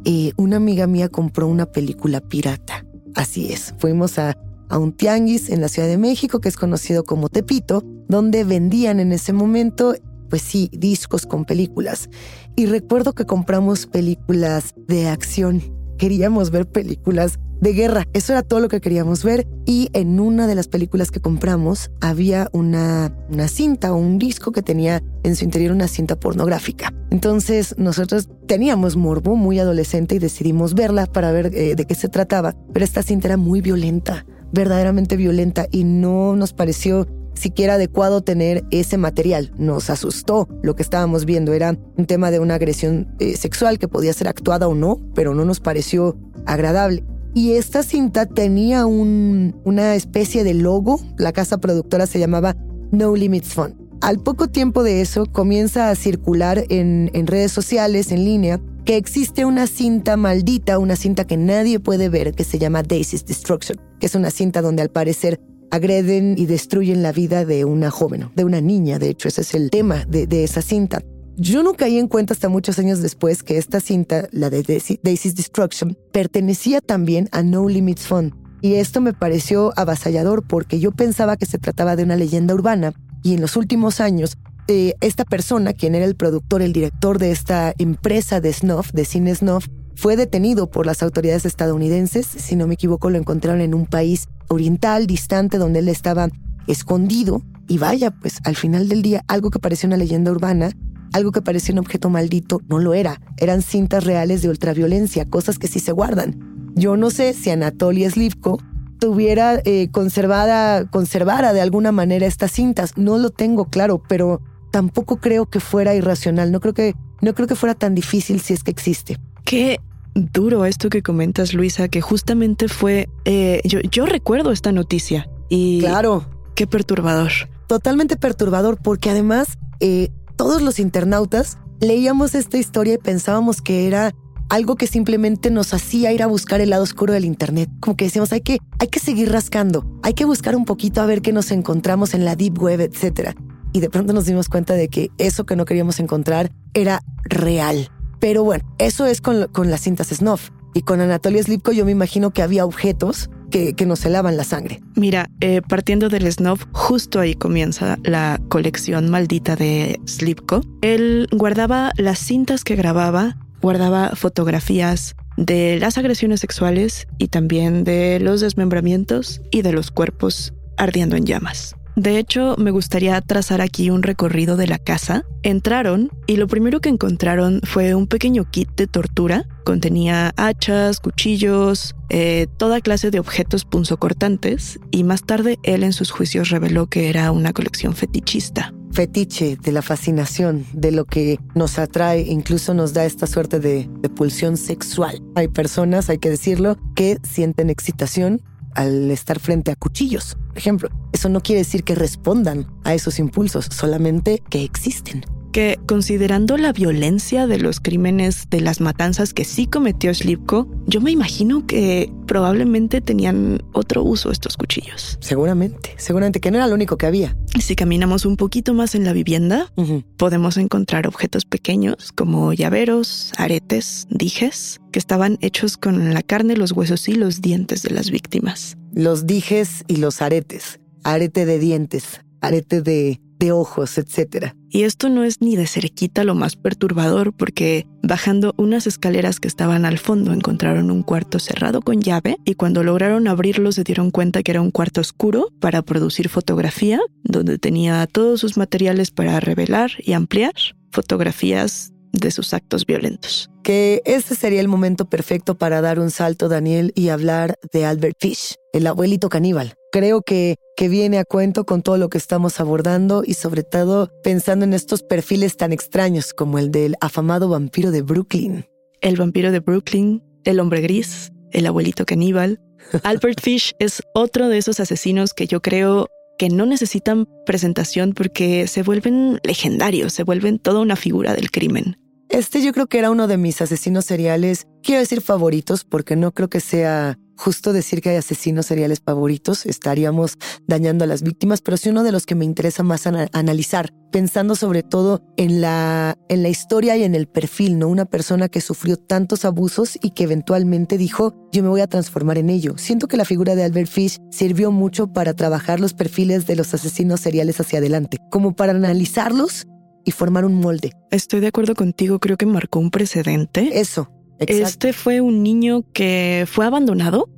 eh, 0.06 0.32
una 0.38 0.58
amiga 0.58 0.88
mía 0.88 1.10
compró 1.10 1.48
una 1.48 1.66
película 1.66 2.22
pirata. 2.22 2.86
Así 3.16 3.52
es, 3.52 3.74
fuimos 3.78 4.20
a, 4.20 4.38
a 4.70 4.78
un 4.78 4.92
tianguis 4.92 5.50
en 5.50 5.62
la 5.62 5.70
Ciudad 5.70 5.88
de 5.88 5.98
México, 5.98 6.40
que 6.40 6.50
es 6.50 6.58
conocido 6.58 7.04
como 7.04 7.30
Tepito, 7.30 7.84
donde 8.08 8.44
vendían 8.44 9.00
en 9.00 9.12
ese 9.12 9.34
momento, 9.34 9.96
pues 10.30 10.42
sí, 10.42 10.70
discos 10.74 11.26
con 11.26 11.46
películas. 11.46 12.10
Y 12.56 12.66
recuerdo 12.66 13.14
que 13.14 13.26
compramos 13.26 13.86
películas 13.86 14.74
de 14.88 15.08
acción. 15.08 15.62
Queríamos 15.98 16.52
ver 16.52 16.68
películas 16.68 17.40
de 17.62 17.74
guerra. 17.74 18.06
Eso 18.14 18.34
era 18.34 18.44
todo 18.44 18.60
lo 18.60 18.68
que 18.68 18.82
queríamos 18.82 19.24
ver. 19.24 19.48
Y 19.66 19.90
en 19.94 20.20
una 20.20 20.48
de 20.48 20.56
las 20.56 20.68
películas 20.68 21.12
que 21.12 21.20
compramos 21.20 21.92
había 22.02 22.50
una, 22.52 23.16
una 23.30 23.48
cinta 23.48 23.94
o 23.94 23.98
un 23.98 24.20
disco 24.20 24.52
que 24.52 24.62
tenía 24.62 25.02
en 25.24 25.36
su 25.36 25.46
interior 25.46 25.72
una 25.72 25.88
cinta 25.88 26.16
pornográfica. 26.16 26.94
Entonces 27.12 27.76
nosotros 27.78 28.30
teníamos 28.48 28.98
morbo 28.98 29.36
muy 29.36 29.60
adolescente 29.60 30.16
y 30.16 30.20
decidimos 30.20 30.74
verla 30.74 31.06
para 31.06 31.32
ver 31.32 31.52
eh, 31.54 31.76
de 31.76 31.86
qué 31.86 31.96
se 31.96 32.10
trataba. 32.10 32.56
Pero 32.74 32.86
esta 32.86 33.04
cinta 33.04 33.28
era 33.28 33.38
muy 33.38 33.62
violenta, 33.62 34.26
verdaderamente 34.56 35.18
violenta 35.18 35.68
y 35.70 35.84
no 35.84 36.36
nos 36.36 36.54
pareció 36.54 37.08
siquiera 37.36 37.76
adecuado 37.76 38.22
tener 38.22 38.64
ese 38.72 38.98
material. 38.98 39.52
Nos 39.58 39.92
asustó 39.92 40.48
lo 40.64 40.76
que 40.76 40.82
estábamos 40.82 41.26
viendo. 41.26 41.54
Era 41.54 41.78
un 41.98 42.06
tema 42.06 42.32
de 42.32 42.40
una 42.40 42.56
agresión 42.56 43.14
eh, 43.20 43.38
sexual 43.38 43.78
que 43.78 43.88
podía 43.88 44.14
ser 44.14 44.28
actuada 44.28 44.68
o 44.68 44.74
no, 44.74 45.00
pero 45.14 45.36
no 45.36 45.46
nos 45.46 45.60
pareció 45.60 46.18
agradable. 46.46 47.04
Y 47.34 47.52
esta 47.52 47.84
cinta 47.84 48.26
tenía 48.26 48.86
un, 48.86 49.60
una 49.66 49.94
especie 49.96 50.44
de 50.44 50.54
logo. 50.54 51.00
La 51.18 51.34
casa 51.34 51.58
productora 51.58 52.08
se 52.08 52.18
llamaba 52.18 52.56
No 52.92 53.16
Limits 53.16 53.54
Fun. 53.54 53.85
Al 54.02 54.20
poco 54.20 54.48
tiempo 54.48 54.84
de 54.84 55.02
eso 55.02 55.26
comienza 55.26 55.90
a 55.90 55.96
circular 55.96 56.66
en, 56.70 57.10
redes 57.28 57.52
sociales, 57.52 58.12
en 58.12 58.24
línea, 58.24 58.60
que 58.84 58.98
existe 58.98 59.46
una 59.46 59.66
cinta 59.68 60.16
maldita, 60.18 60.78
una 60.78 60.96
cinta 60.96 61.26
que 61.26 61.38
nadie 61.38 61.80
puede 61.80 62.10
ver, 62.10 62.34
que 62.34 62.44
se 62.44 62.60
llama 62.60 62.84
Daisy's 62.84 63.26
Destruction, 63.26 63.80
que 64.00 64.06
es 64.06 64.16
una 64.16 64.30
cinta 64.30 64.62
donde 64.62 64.84
al 64.84 64.90
parecer 64.90 65.40
agreden 65.72 66.36
y 66.38 66.46
destruyen 66.46 67.02
la 67.02 67.12
vida 67.12 67.46
de 67.46 67.66
una 67.66 67.90
joven, 67.90 68.30
de 68.36 68.44
una 68.44 68.62
niña, 68.62 69.00
de 69.00 69.10
hecho, 69.10 69.28
ese 69.28 69.42
es 69.42 69.56
el 69.56 69.72
tema 69.72 70.06
de, 70.06 70.28
de 70.28 70.44
esa 70.44 70.62
cinta. 70.62 71.02
Yo 71.38 71.64
no 71.64 71.74
caí 71.74 71.98
en 71.98 72.08
cuenta 72.08 72.34
hasta 72.34 72.48
muchos 72.48 72.80
años 72.80 73.02
después 73.02 73.44
que 73.44 73.58
esta 73.58 73.82
cinta, 73.82 74.30
la 74.32 74.50
de 74.50 74.64
Daisy's 75.04 75.36
Destruction, 75.36 75.98
pertenecía 76.14 76.80
también 76.80 77.28
a 77.32 77.44
No 77.44 77.68
Limits 77.68 78.08
Fun. 78.08 78.36
Y 78.62 78.76
esto 78.76 79.02
me 79.02 79.14
pareció 79.14 79.74
avasallador 79.76 80.48
porque 80.48 80.80
yo 80.80 80.92
pensaba 80.92 81.36
que 81.36 81.46
se 81.46 81.58
trataba 81.58 81.96
de 81.96 82.04
una 82.04 82.16
leyenda 82.16 82.54
urbana 82.54 82.94
y 83.26 83.34
en 83.34 83.42
los 83.42 83.58
últimos 83.58 84.00
años 84.02 84.38
eh, 84.68 84.94
esta 85.02 85.26
persona, 85.26 85.74
quien 85.74 85.96
era 85.96 86.06
el 86.06 86.16
productor, 86.16 86.62
el 86.62 86.74
director 86.74 87.18
de 87.18 87.32
esta 87.32 87.74
empresa 87.80 88.40
de 88.40 88.54
snuff, 88.54 88.92
de 88.92 89.04
cine 89.04 89.34
snuff, 89.34 89.68
fue 89.96 90.16
detenido 90.16 90.70
por 90.70 90.86
las 90.86 91.02
autoridades 91.02 91.44
estadounidenses. 91.46 92.28
Si 92.28 92.56
no 92.56 92.68
me 92.68 92.76
equivoco, 92.76 93.10
lo 93.10 93.18
encontraron 93.18 93.62
en 93.62 93.74
un 93.74 93.88
país 93.88 94.28
oriental, 94.48 95.08
distante, 95.08 95.58
donde 95.58 95.80
él 95.80 95.90
estaba 95.90 96.30
escondido. 96.68 97.42
Y 97.68 97.80
vaya, 97.80 98.12
pues 98.12 98.42
al 98.44 98.56
final 98.56 98.90
del 98.90 99.02
día, 99.02 99.24
algo 99.28 99.50
que 99.50 99.60
parecía 99.60 99.88
una 99.88 99.98
leyenda 99.98 100.32
urbana 100.32 100.72
algo 101.14 101.32
que 101.32 101.42
parecía 101.42 101.72
un 101.72 101.80
objeto 101.80 102.10
maldito 102.10 102.60
no 102.68 102.78
lo 102.78 102.94
era. 102.94 103.22
Eran 103.38 103.62
cintas 103.62 104.04
reales 104.04 104.42
de 104.42 104.50
ultraviolencia, 104.50 105.24
cosas 105.24 105.58
que 105.58 105.68
sí 105.68 105.80
se 105.80 105.94
guardan. 105.94 106.74
Yo 106.76 106.98
no 106.98 107.10
sé 107.10 107.34
si 107.34 107.52
Anatoly 107.52 108.10
Slivko 108.10 108.60
tuviera 109.06 109.62
eh, 109.66 109.90
conservada, 109.92 110.90
conservara 110.90 111.54
de 111.54 111.62
alguna 111.62 111.92
manera 111.92 112.26
estas 112.26 112.52
cintas. 112.52 112.98
No 112.98 113.20
lo 113.20 113.30
tengo 113.30 113.66
claro, 113.66 114.02
pero 114.10 114.42
tampoco 114.72 115.18
creo 115.18 115.46
que 115.46 115.60
fuera 115.60 115.94
irracional. 115.94 116.52
No 116.52 116.60
creo 116.60 116.74
que, 116.74 116.96
no 117.22 117.36
creo 117.36 117.48
que 117.48 117.54
fuera 117.54 117.76
tan 117.76 117.94
difícil 117.94 118.40
si 118.40 118.56
es 118.56 118.64
que 118.64 118.72
existe. 118.72 119.20
Qué 119.44 119.80
duro 120.16 120.66
esto 120.66 120.90
que 120.90 121.04
comentas, 121.04 121.54
Luisa, 121.54 121.88
que 121.88 122.02
justamente 122.02 122.68
fue. 122.68 123.08
Eh, 123.26 123.62
yo, 123.64 123.80
yo 123.92 124.08
recuerdo 124.08 124.52
esta 124.52 124.72
noticia 124.72 125.30
y. 125.50 125.82
Claro. 125.82 126.26
Qué 126.56 126.66
perturbador. 126.66 127.32
Totalmente 127.68 128.18
perturbador, 128.18 128.80
porque 128.82 129.12
además 129.12 129.60
eh, 129.82 130.10
todos 130.36 130.64
los 130.64 130.80
internautas 130.80 131.60
leíamos 131.80 132.34
esta 132.34 132.58
historia 132.58 132.96
y 132.96 132.98
pensábamos 132.98 133.62
que 133.62 133.86
era 133.86 134.16
algo 134.50 134.76
que 134.76 134.88
simplemente 134.88 135.52
nos 135.52 135.74
hacía 135.74 136.12
ir 136.12 136.24
a 136.24 136.28
buscar 136.28 136.62
el 136.62 136.70
lado 136.70 136.84
oscuro 136.84 137.14
del 137.14 137.26
Internet. 137.26 137.70
Como 137.80 137.98
que 137.98 138.06
decíamos, 138.06 138.32
hay 138.32 138.42
que, 138.42 138.60
hay 138.80 138.88
que 138.88 139.00
seguir 139.00 139.32
rascando, 139.32 139.86
hay 140.04 140.14
que 140.14 140.26
buscar 140.26 140.56
un 140.56 140.66
poquito 140.66 141.02
a 141.02 141.06
ver 141.06 141.22
qué 141.22 141.34
nos 141.34 141.52
encontramos 141.52 142.14
en 142.14 142.26
la 142.26 142.36
Deep 142.36 142.62
Web, 142.62 142.82
etc. 142.82 143.32
Y 143.74 143.80
de 143.80 143.90
pronto 143.90 144.14
nos 144.14 144.26
dimos 144.26 144.50
cuenta 144.50 144.74
de 144.74 144.88
que 144.88 145.10
eso 145.18 145.46
que 145.46 145.56
no 145.56 145.66
queríamos 145.66 146.00
encontrar 146.00 146.52
era 146.74 147.02
real. 147.24 147.90
Pero 148.20 148.44
bueno, 148.44 148.64
eso 148.78 149.06
es 149.06 149.22
con, 149.22 149.48
con 149.50 149.70
las 149.70 149.82
cintas 149.82 150.08
Snuff. 150.08 150.50
Y 150.74 150.82
con 150.82 151.00
Anatoly 151.00 151.42
Slipko 151.42 151.72
yo 151.72 151.86
me 151.86 151.92
imagino 151.92 152.32
que 152.32 152.42
había 152.42 152.66
objetos 152.66 153.30
que, 153.50 153.86
nos 153.86 154.06
helaban 154.06 154.38
la 154.38 154.44
sangre. 154.44 154.82
Mira, 154.96 155.30
eh, 155.40 155.62
partiendo 155.62 156.10
del 156.10 156.32
snob, 156.32 156.60
justo 156.74 157.20
ahí 157.20 157.36
comienza 157.36 157.98
la 158.04 158.40
colección 158.50 159.10
maldita 159.10 159.56
de 159.56 160.00
Slipko. 160.06 160.62
Él 160.82 161.28
guardaba 161.32 161.92
las 161.98 162.20
cintas 162.20 162.64
que 162.64 162.76
grababa, 162.76 163.38
guardaba 163.66 164.12
fotografías 164.14 165.16
de 165.38 165.80
las 165.80 165.98
agresiones 165.98 166.40
sexuales 166.40 167.08
y 167.18 167.30
también 167.30 167.84
de 167.84 168.20
los 168.20 168.40
desmembramientos 168.40 169.42
y 169.50 169.64
de 169.64 169.72
los 169.72 169.90
cuerpos 169.90 170.54
ardiendo 170.78 171.16
en 171.16 171.26
llamas. 171.26 171.76
De 171.96 172.20
hecho, 172.20 172.54
me 172.60 172.70
gustaría 172.70 173.20
trazar 173.22 173.62
aquí 173.62 173.90
un 173.90 174.04
recorrido 174.04 174.56
de 174.56 174.68
la 174.68 174.78
casa. 174.78 175.26
Entraron 175.42 176.12
y 176.28 176.36
lo 176.36 176.46
primero 176.46 176.80
que 176.80 176.90
encontraron 176.90 177.60
fue 177.64 177.96
un 177.96 178.06
pequeño 178.06 178.44
kit 178.52 178.70
de 178.78 178.86
tortura. 178.86 179.48
Contenía 179.64 180.32
hachas, 180.38 181.00
cuchillos, 181.00 181.96
eh, 182.10 182.46
toda 182.58 182.82
clase 182.82 183.10
de 183.10 183.20
objetos 183.20 183.66
punzocortantes 183.66 184.80
y 184.92 185.04
más 185.04 185.24
tarde 185.24 185.58
él 185.64 185.82
en 185.82 185.94
sus 185.94 186.12
juicios 186.12 186.50
reveló 186.50 186.86
que 186.86 187.10
era 187.10 187.32
una 187.32 187.52
colección 187.52 187.96
fetichista 187.96 188.76
fetiche, 188.96 189.58
de 189.58 189.72
la 189.74 189.82
fascinación, 189.82 190.66
de 190.72 190.92
lo 190.92 191.04
que 191.04 191.38
nos 191.54 191.78
atrae, 191.78 192.22
incluso 192.22 192.74
nos 192.74 192.94
da 192.94 193.06
esta 193.06 193.28
suerte 193.28 193.60
de, 193.60 193.90
de, 194.00 194.10
pulsión 194.10 194.56
sexual. 194.56 195.22
Hay 195.36 195.50
personas, 195.50 196.10
hay 196.10 196.18
que 196.18 196.30
decirlo, 196.30 196.78
que 196.96 197.18
sienten 197.24 197.70
excitación 197.70 198.42
al 198.74 199.12
estar 199.12 199.40
frente 199.40 199.72
a 199.72 199.76
cuchillos, 199.76 200.38
por 200.48 200.58
ejemplo. 200.58 200.90
Eso 201.12 201.28
no 201.28 201.42
quiere 201.42 201.60
decir 201.60 201.84
que 201.84 201.94
respondan 201.94 202.68
a 202.86 202.94
esos 202.94 203.20
impulsos, 203.20 203.66
solamente 203.70 204.42
que 204.50 204.64
existen 204.64 205.26
que 205.56 205.80
considerando 205.88 206.58
la 206.58 206.74
violencia 206.74 207.48
de 207.48 207.58
los 207.58 207.80
crímenes 207.80 208.50
de 208.50 208.60
las 208.60 208.82
matanzas 208.82 209.34
que 209.34 209.46
sí 209.46 209.68
cometió 209.68 210.14
Slipko, 210.14 210.68
yo 210.86 211.00
me 211.00 211.12
imagino 211.12 211.66
que 211.66 212.12
probablemente 212.28 213.00
tenían 213.00 213.64
otro 213.72 214.04
uso 214.04 214.32
estos 214.32 214.58
cuchillos. 214.58 215.18
Seguramente, 215.22 215.94
seguramente 215.96 216.42
que 216.42 216.52
no 216.52 216.58
era 216.58 216.68
lo 216.68 216.76
único 216.76 216.98
que 216.98 217.06
había. 217.06 217.38
Si 217.58 217.74
caminamos 217.78 218.26
un 218.26 218.36
poquito 218.36 218.74
más 218.74 218.96
en 218.96 219.06
la 219.06 219.14
vivienda, 219.14 219.72
podemos 220.18 220.58
encontrar 220.58 221.08
objetos 221.08 221.46
pequeños 221.46 222.12
como 222.12 222.52
llaveros, 222.52 223.32
aretes, 223.38 224.08
dijes, 224.10 224.82
que 224.92 225.00
estaban 225.00 225.38
hechos 225.40 225.78
con 225.78 226.14
la 226.14 226.22
carne, 226.22 226.58
los 226.58 226.74
huesos 226.74 227.08
y 227.08 227.16
los 227.16 227.40
dientes 227.40 227.82
de 227.82 227.92
las 227.92 228.12
víctimas. 228.12 228.76
Los 228.92 229.26
dijes 229.26 229.86
y 229.88 229.96
los 229.96 230.22
aretes, 230.22 230.82
arete 231.06 231.46
de 231.46 231.60
dientes, 231.60 232.20
arete 232.42 232.82
de 232.82 233.22
de 233.40 233.52
ojos, 233.52 233.98
etc. 233.98 234.54
Y 234.70 234.84
esto 234.84 235.10
no 235.10 235.24
es 235.24 235.42
ni 235.42 235.56
de 235.56 235.68
cerquita 235.68 236.24
lo 236.24 236.36
más 236.36 236.56
perturbador 236.56 237.34
porque 237.34 237.88
bajando 238.04 238.54
unas 238.58 238.88
escaleras 238.88 239.40
que 239.40 239.48
estaban 239.48 239.86
al 239.86 239.98
fondo 239.98 240.34
encontraron 240.34 240.92
un 240.92 241.04
cuarto 241.04 241.40
cerrado 241.40 241.82
con 241.82 242.02
llave 242.02 242.38
y 242.46 242.56
cuando 242.56 242.84
lograron 242.84 243.28
abrirlo 243.28 243.72
se 243.72 243.84
dieron 243.84 244.12
cuenta 244.12 244.44
que 244.44 244.52
era 244.52 244.62
un 244.62 244.72
cuarto 244.72 245.02
oscuro 245.02 245.50
para 245.60 245.82
producir 245.82 246.30
fotografía 246.30 247.00
donde 247.24 247.58
tenía 247.58 248.06
todos 248.08 248.42
sus 248.42 248.58
materiales 248.58 249.12
para 249.12 249.40
revelar 249.40 249.92
y 250.00 250.14
ampliar, 250.14 250.54
fotografías 250.92 251.92
de 252.12 252.32
sus 252.32 252.54
actos 252.54 252.86
violentos. 252.86 253.50
Que 253.64 254.02
este 254.06 254.36
sería 254.36 254.62
el 254.62 254.68
momento 254.68 255.06
perfecto 255.06 255.56
para 255.58 255.82
dar 255.82 256.00
un 256.00 256.12
salto, 256.12 256.50
Daniel, 256.50 256.92
y 256.96 257.10
hablar 257.10 257.56
de 257.74 257.86
Albert 257.86 258.18
Fish, 258.20 258.56
el 258.74 258.88
abuelito 258.88 259.30
caníbal. 259.30 259.74
Creo 259.96 260.24
que, 260.24 260.58
que 260.76 260.90
viene 260.90 261.20
a 261.20 261.24
cuento 261.24 261.66
con 261.66 261.82
todo 261.82 261.98
lo 261.98 262.10
que 262.10 262.18
estamos 262.18 262.60
abordando 262.60 263.24
y 263.26 263.36
sobre 263.36 263.64
todo 263.64 264.12
pensando 264.26 264.66
en 264.66 264.74
estos 264.74 265.04
perfiles 265.04 265.56
tan 265.56 265.72
extraños 265.72 266.34
como 266.34 266.60
el 266.60 266.70
del 266.70 266.96
afamado 267.00 267.48
vampiro 267.48 267.92
de 267.92 268.02
Brooklyn. 268.02 268.66
El 269.00 269.16
vampiro 269.16 269.54
de 269.54 269.62
Brooklyn, 269.62 270.22
el 270.44 270.60
hombre 270.60 270.82
gris, 270.82 271.32
el 271.54 271.66
abuelito 271.66 272.06
caníbal. 272.06 272.60
Albert 273.04 273.40
Fish 273.40 273.74
es 273.80 274.02
otro 274.14 274.50
de 274.50 274.58
esos 274.58 274.82
asesinos 274.82 275.34
que 275.34 275.48
yo 275.48 275.62
creo 275.62 276.10
que 276.38 276.50
no 276.50 276.66
necesitan 276.66 277.26
presentación 277.46 278.12
porque 278.12 278.68
se 278.68 278.84
vuelven 278.84 279.40
legendarios, 279.46 280.12
se 280.12 280.24
vuelven 280.24 280.60
toda 280.60 280.82
una 280.82 280.98
figura 280.98 281.36
del 281.36 281.52
crimen. 281.52 281.96
Este 282.28 282.62
yo 282.62 282.74
creo 282.74 282.88
que 282.88 283.00
era 283.00 283.12
uno 283.12 283.28
de 283.28 283.38
mis 283.38 283.62
asesinos 283.62 284.04
seriales, 284.04 284.68
quiero 284.84 285.00
decir 285.00 285.22
favoritos, 285.22 285.86
porque 285.86 286.18
no 286.18 286.34
creo 286.34 286.50
que 286.50 286.60
sea 286.60 287.18
justo 287.38 287.74
decir 287.74 288.02
que 288.02 288.10
hay 288.10 288.16
asesinos 288.18 288.66
seriales 288.66 289.02
favoritos, 289.04 289.66
estaríamos 289.66 290.38
dañando 290.68 291.04
a 291.04 291.08
las 291.08 291.22
víctimas, 291.22 291.62
pero 291.62 291.78
sí 291.78 291.90
uno 291.90 292.04
de 292.04 292.12
los 292.12 292.26
que 292.26 292.36
me 292.36 292.46
interesa 292.46 292.84
más 292.84 293.08
analizar, 293.08 293.92
pensando 294.12 294.56
sobre 294.56 294.84
todo 294.84 295.22
en 295.38 295.62
la, 295.62 296.18
en 296.30 296.44
la 296.44 296.50
historia 296.50 296.98
y 296.98 297.04
en 297.04 297.16
el 297.16 297.28
perfil, 297.28 297.80
¿no? 297.80 297.88
Una 297.88 298.06
persona 298.06 298.50
que 298.50 298.62
sufrió 298.62 298.98
tantos 298.98 299.46
abusos 299.46 299.98
y 300.02 300.12
que 300.12 300.24
eventualmente 300.24 300.98
dijo, 300.98 301.34
yo 301.52 301.64
me 301.64 301.70
voy 301.70 301.82
a 301.82 301.88
transformar 301.88 302.38
en 302.38 302.50
ello. 302.50 302.78
Siento 302.78 303.08
que 303.08 303.18
la 303.18 303.26
figura 303.26 303.56
de 303.56 303.64
Albert 303.64 303.90
Fish 303.90 304.18
sirvió 304.32 304.72
mucho 304.72 305.08
para 305.12 305.34
trabajar 305.34 305.80
los 305.80 305.94
perfiles 305.94 306.48
de 306.48 306.56
los 306.56 306.74
asesinos 306.74 307.22
seriales 307.22 307.60
hacia 307.60 307.80
adelante, 307.80 308.18
como 308.30 308.56
para 308.56 308.72
analizarlos 308.72 309.68
y 310.06 310.12
formar 310.12 310.46
un 310.46 310.56
molde. 310.56 310.94
Estoy 311.12 311.40
de 311.40 311.48
acuerdo 311.48 311.76
contigo, 311.76 312.20
creo 312.20 312.38
que 312.38 312.46
marcó 312.46 312.80
un 312.80 312.92
precedente. 312.92 313.80
Eso. 313.80 314.10
Este 314.40 314.94
fue 314.94 315.22
un 315.22 315.44
niño 315.44 315.84
que 315.94 316.46
fue 316.48 316.66
abandonado, 316.66 317.30